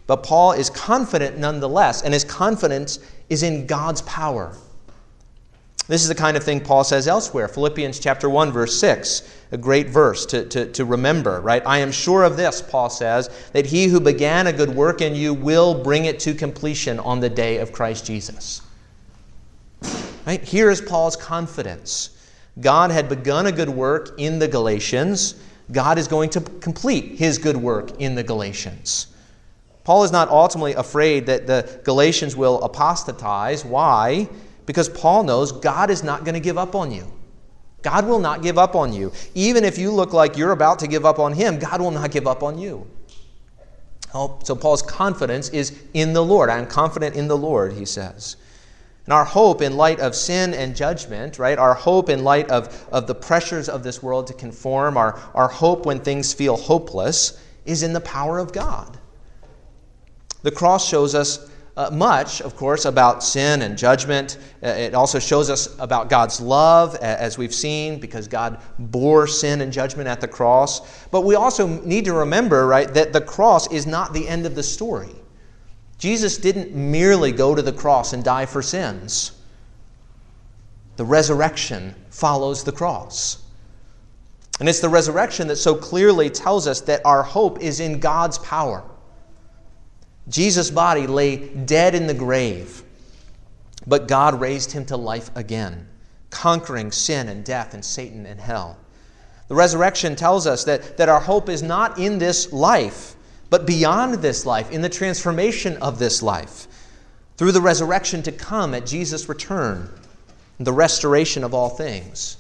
But 0.07 0.22
Paul 0.22 0.53
is 0.53 0.70
confident 0.70 1.38
nonetheless, 1.38 2.03
and 2.03 2.14
his 2.14 2.24
confidence 2.24 2.98
is 3.29 3.42
in 3.42 3.66
God's 3.66 4.00
power. 4.03 4.57
This 5.90 6.03
is 6.03 6.09
the 6.09 6.14
kind 6.14 6.37
of 6.37 6.44
thing 6.44 6.61
Paul 6.61 6.85
says 6.85 7.09
elsewhere. 7.09 7.48
Philippians 7.48 7.98
chapter 7.98 8.31
1, 8.31 8.53
verse 8.53 8.79
6, 8.79 9.29
a 9.50 9.59
great 9.59 9.88
verse 9.88 10.24
to, 10.26 10.44
to, 10.44 10.70
to 10.70 10.85
remember, 10.85 11.40
right? 11.40 11.64
I 11.66 11.79
am 11.79 11.90
sure 11.90 12.22
of 12.22 12.37
this, 12.37 12.62
Paul 12.62 12.88
says, 12.88 13.29
that 13.55 13.66
he 13.66 13.87
who 13.87 13.98
began 13.98 14.46
a 14.46 14.53
good 14.53 14.70
work 14.70 15.00
in 15.00 15.16
you 15.16 15.35
will 15.35 15.83
bring 15.83 16.05
it 16.05 16.20
to 16.20 16.33
completion 16.33 17.00
on 17.00 17.18
the 17.18 17.29
day 17.29 17.59
of 17.59 17.72
Christ 17.72 18.07
Jesus. 18.07 18.62
Right? 20.29 20.40
Here 20.44 20.70
is 20.70 20.81
Paul's 20.81 21.16
confidence. 21.16 22.16
God 22.61 22.92
had 22.92 23.09
begun 23.09 23.46
a 23.46 23.53
good 23.53 23.68
work 23.68 24.14
in 24.16 24.38
the 24.38 24.46
Galatians. 24.46 25.42
God 25.72 25.98
is 25.98 26.07
going 26.07 26.31
to 26.31 26.40
complete 26.40 27.18
his 27.18 27.37
good 27.37 27.57
work 27.57 28.00
in 28.00 28.14
the 28.14 28.22
Galatians. 28.22 29.09
Paul 29.83 30.05
is 30.05 30.12
not 30.12 30.29
ultimately 30.29 30.74
afraid 30.74 31.26
that 31.26 31.48
the 31.48 31.81
Galatians 31.83 32.37
will 32.37 32.62
apostatize. 32.62 33.64
Why? 33.64 34.29
Because 34.71 34.89
Paul 34.89 35.25
knows 35.25 35.51
God 35.51 35.91
is 35.91 36.05
not 36.05 36.23
going 36.23 36.35
to 36.35 36.41
give 36.41 36.57
up 36.57 36.77
on 36.77 36.93
you. 36.93 37.13
God 37.83 38.07
will 38.07 38.21
not 38.21 38.41
give 38.41 38.57
up 38.57 38.77
on 38.77 38.93
you. 38.93 39.11
Even 39.35 39.65
if 39.65 39.79
you 39.79 39.91
look 39.91 40.13
like 40.13 40.37
you're 40.37 40.53
about 40.53 40.79
to 40.79 40.87
give 40.87 41.05
up 41.05 41.19
on 41.19 41.33
him, 41.33 41.59
God 41.59 41.81
will 41.81 41.91
not 41.91 42.13
give 42.13 42.29
up 42.29 42.45
on 42.45 42.57
you. 42.57 42.87
Oh, 44.15 44.39
so 44.45 44.55
Paul's 44.55 44.81
confidence 44.81 45.49
is 45.49 45.77
in 45.93 46.13
the 46.13 46.25
Lord. 46.25 46.51
I 46.51 46.59
am 46.59 46.69
confident 46.69 47.17
in 47.17 47.27
the 47.27 47.37
Lord, 47.37 47.73
he 47.73 47.85
says. 47.85 48.37
And 49.07 49.12
our 49.12 49.25
hope 49.25 49.61
in 49.61 49.77
light 49.77 49.99
of 49.99 50.14
sin 50.14 50.55
and 50.55 50.77
judgment, 50.77 51.41
right? 51.41 51.59
Our 51.59 51.75
hope 51.75 52.09
in 52.09 52.23
light 52.23 52.49
of, 52.49 52.87
of 52.93 53.09
the 53.09 53.14
pressures 53.16 53.68
of 53.68 53.83
this 53.83 54.05
world 54.05 54.29
to 54.29 54.35
conform, 54.35 54.97
our, 54.97 55.18
our 55.35 55.49
hope 55.49 55.85
when 55.85 55.99
things 55.99 56.33
feel 56.33 56.57
hopeless, 56.57 57.45
is 57.64 57.83
in 57.83 57.93
the 57.93 58.01
power 58.03 58.39
of 58.39 58.53
God. 58.53 59.01
The 60.43 60.53
cross 60.53 60.89
shows 60.89 61.16
us 61.16 61.49
uh, 61.77 61.91
much, 61.91 62.41
of 62.41 62.57
course, 62.57 62.85
about 62.85 63.23
sin 63.23 63.62
and 63.62 63.79
judgment. 63.79 64.39
Uh, 64.62 64.68
it 64.68 64.95
also 64.95 65.18
shows 65.18 65.51
us 65.51 65.79
about 65.79 66.11
God's 66.11 66.41
love, 66.41 66.95
as 66.97 67.39
we've 67.39 67.55
seen, 67.55 68.01
because 68.01 68.29
God 68.29 68.61
bore 68.79 69.27
sin 69.27 69.61
and 69.61 69.73
judgment 69.73 70.09
at 70.09 70.21
the 70.21 70.29
cross. 70.29 71.07
But 71.09 71.23
we 71.23 71.35
also 71.35 71.66
need 71.66 72.05
to 72.07 72.12
remember, 72.12 72.66
right, 72.66 72.93
that 72.95 73.12
the 73.12 73.21
cross 73.21 73.71
is 73.73 73.87
not 73.87 74.12
the 74.12 74.29
end 74.29 74.47
of 74.47 74.55
the 74.55 74.62
story. 74.62 75.14
Jesus 75.99 76.39
didn't 76.39 76.75
merely 76.75 77.31
go 77.31 77.55
to 77.55 77.62
the 77.62 77.73
cross 77.73 78.14
and 78.14 78.25
die 78.25 78.47
for 78.47 78.62
sins. 78.62 79.33
The 80.97 81.05
resurrection 81.05 81.95
follows 82.11 82.64
the 82.64 82.73
cross. 82.73 83.45
And 84.59 84.68
it's 84.68 84.81
the 84.81 84.89
resurrection 84.89 85.47
that 85.49 85.57
so 85.57 85.75
clearly 85.75 86.29
tells 86.29 86.66
us 86.66 86.81
that 86.83 87.01
our 87.05 87.23
hope 87.23 87.61
is 87.61 87.81
in 87.81 88.01
God's 88.01 88.39
power. 88.39 88.85
Jesus' 90.31 90.70
body 90.70 91.07
lay 91.07 91.49
dead 91.49 91.95
in 91.95 92.07
the 92.07 92.14
grave, 92.14 92.83
but 93.87 94.09
God 94.09 94.41
raised 94.41 94.72
him 94.72 94.87
to 94.87 94.97
life 94.97 95.31
again. 95.37 95.89
conquering 96.31 96.93
sin 96.93 97.28
and 97.28 97.45
death 97.45 97.74
and 97.74 97.85
Satan 97.85 98.24
and 98.24 98.41
hell. 98.41 98.78
The 99.49 99.55
resurrection 99.55 100.14
tells 100.14 100.47
us 100.47 100.64
that, 100.64 100.97
that 100.97 101.09
our 101.09 101.20
hope 101.20 101.49
is 101.49 101.62
not 101.62 101.99
in 101.99 102.18
this 102.18 102.53
life, 102.53 103.16
but 103.51 103.66
beyond 103.66 104.14
this 104.14 104.47
life, 104.47 104.70
in 104.70 104.81
the 104.81 104.89
transformation 104.89 105.76
of 105.78 105.99
this 105.99 106.22
life, 106.22 106.68
through 107.37 107.53
the 107.53 107.61
resurrection 107.61 108.22
to 108.22 108.33
come 108.33 108.74
at 108.74 108.87
Jesus' 108.87 109.28
return, 109.28 109.91
the 110.61 110.72
restoration 110.72 111.43
of 111.43 111.53
all 111.53 111.70
things. 111.70 112.37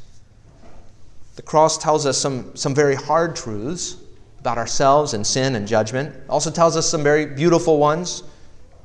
The 1.34 1.42
cross 1.42 1.78
tells 1.78 2.06
us 2.06 2.16
some, 2.16 2.54
some 2.54 2.74
very 2.74 2.94
hard 2.94 3.34
truths 3.34 3.96
about 4.40 4.58
ourselves 4.58 5.14
and 5.14 5.26
sin 5.26 5.54
and 5.54 5.68
judgment. 5.68 6.14
Also 6.28 6.50
tells 6.50 6.76
us 6.76 6.88
some 6.88 7.02
very 7.02 7.26
beautiful 7.26 7.78
ones 7.78 8.22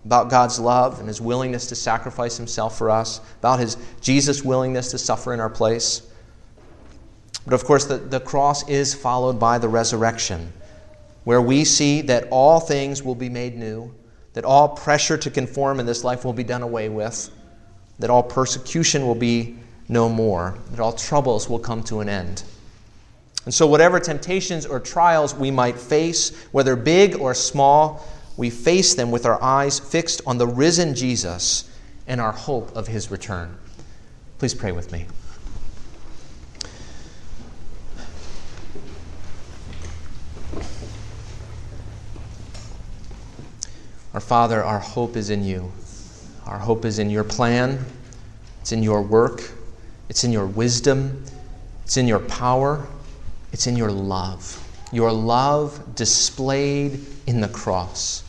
about 0.06 0.30
God's 0.30 0.60
love 0.60 1.00
and 1.00 1.08
his 1.08 1.20
willingness 1.20 1.66
to 1.68 1.76
sacrifice 1.76 2.38
himself 2.38 2.78
for 2.78 2.92
us, 2.92 3.22
about 3.40 3.60
his 3.60 3.78
Jesus' 4.02 4.44
willingness 4.44 4.92
to 4.92 4.98
suffer 4.98 5.34
in 5.34 5.40
our 5.40 5.50
place. 5.50 6.04
But 7.46 7.54
of 7.54 7.64
course, 7.64 7.86
the, 7.86 7.98
the 7.98 8.20
cross 8.20 8.68
is 8.70 8.94
followed 8.94 9.40
by 9.40 9.58
the 9.58 9.68
resurrection, 9.68 10.52
where 11.24 11.42
we 11.42 11.64
see 11.64 12.02
that 12.02 12.28
all 12.30 12.60
things 12.60 13.02
will 13.02 13.16
be 13.16 13.30
made 13.30 13.58
new, 13.58 13.94
that 14.34 14.46
all 14.46 14.70
pressure 14.70 15.18
to 15.18 15.32
conform 15.32 15.80
in 15.80 15.86
this 15.86 16.04
life 16.04 16.26
will 16.26 16.34
be 16.34 16.44
done 16.44 16.62
away 16.62 16.90
with, 16.90 17.30
that 18.00 18.10
all 18.10 18.24
persecution 18.24 19.08
will 19.08 19.16
be 19.16 19.58
no 19.88 20.10
more, 20.10 20.58
that 20.72 20.80
all 20.80 20.94
troubles 20.94 21.50
will 21.50 21.60
come 21.60 21.82
to 21.84 22.00
an 22.02 22.10
end. 22.10 22.44
And 23.46 23.54
so, 23.54 23.68
whatever 23.68 24.00
temptations 24.00 24.66
or 24.66 24.80
trials 24.80 25.36
we 25.36 25.52
might 25.52 25.78
face, 25.78 26.36
whether 26.52 26.76
big 26.76 27.16
or 27.16 27.36
small, 27.36 28.06
we 28.38 28.50
face 28.50 28.96
them 28.96 29.12
with 29.12 29.26
our 29.26 29.42
eyes 29.42 29.80
fixed 29.80 30.22
on 30.26 30.38
the 30.38 30.48
risen 30.48 30.96
Jesus 30.96 31.70
and 32.08 32.20
our 32.20 32.32
hope 32.32 32.76
of 32.76 32.88
his 32.88 33.12
return. 33.12 33.56
Please 34.40 34.54
pray 34.54 34.72
with 34.72 34.92
me. 34.92 35.06
Our 44.14 44.22
Father, 44.22 44.64
our 44.64 44.80
hope 44.80 45.16
is 45.18 45.30
in 45.30 45.44
you. 45.44 45.72
Our 46.46 46.58
hope 46.58 46.86
is 46.86 47.00
in 47.00 47.10
your 47.10 47.24
plan, 47.24 47.84
it's 48.62 48.72
in 48.72 48.82
your 48.82 49.02
work, 49.02 49.42
it's 50.10 50.24
in 50.24 50.32
your 50.32 50.46
wisdom, 50.46 51.24
it's 51.84 51.98
in 51.98 52.08
your 52.08 52.20
power, 52.20 52.88
it's 53.56 53.68
in 53.68 53.78
your 53.78 53.90
love. 53.90 54.62
Your 54.92 55.14
love 55.14 55.96
displayed 55.96 57.00
in 57.26 57.40
the 57.40 57.48
cross, 57.48 58.22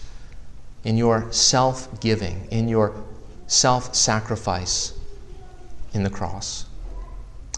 in 0.85 0.97
your 0.97 1.33
self 1.33 2.01
giving, 2.01 2.47
in 2.53 2.69
your 2.69 2.95
self 3.49 3.93
sacrifice 3.93 4.97
in 5.95 6.05
the 6.05 6.11
cross. 6.11 6.67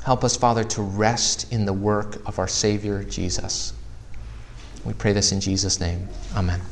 Help 0.03 0.25
us, 0.25 0.35
Father, 0.35 0.65
to 0.65 0.81
rest 0.81 1.53
in 1.53 1.67
the 1.67 1.75
work 1.75 2.27
of 2.27 2.39
our 2.39 2.49
Savior 2.49 3.05
Jesus. 3.05 3.75
We 4.83 4.95
pray 4.95 5.13
this 5.13 5.33
in 5.33 5.41
Jesus' 5.43 5.79
name. 5.79 6.09
Amen. 6.35 6.63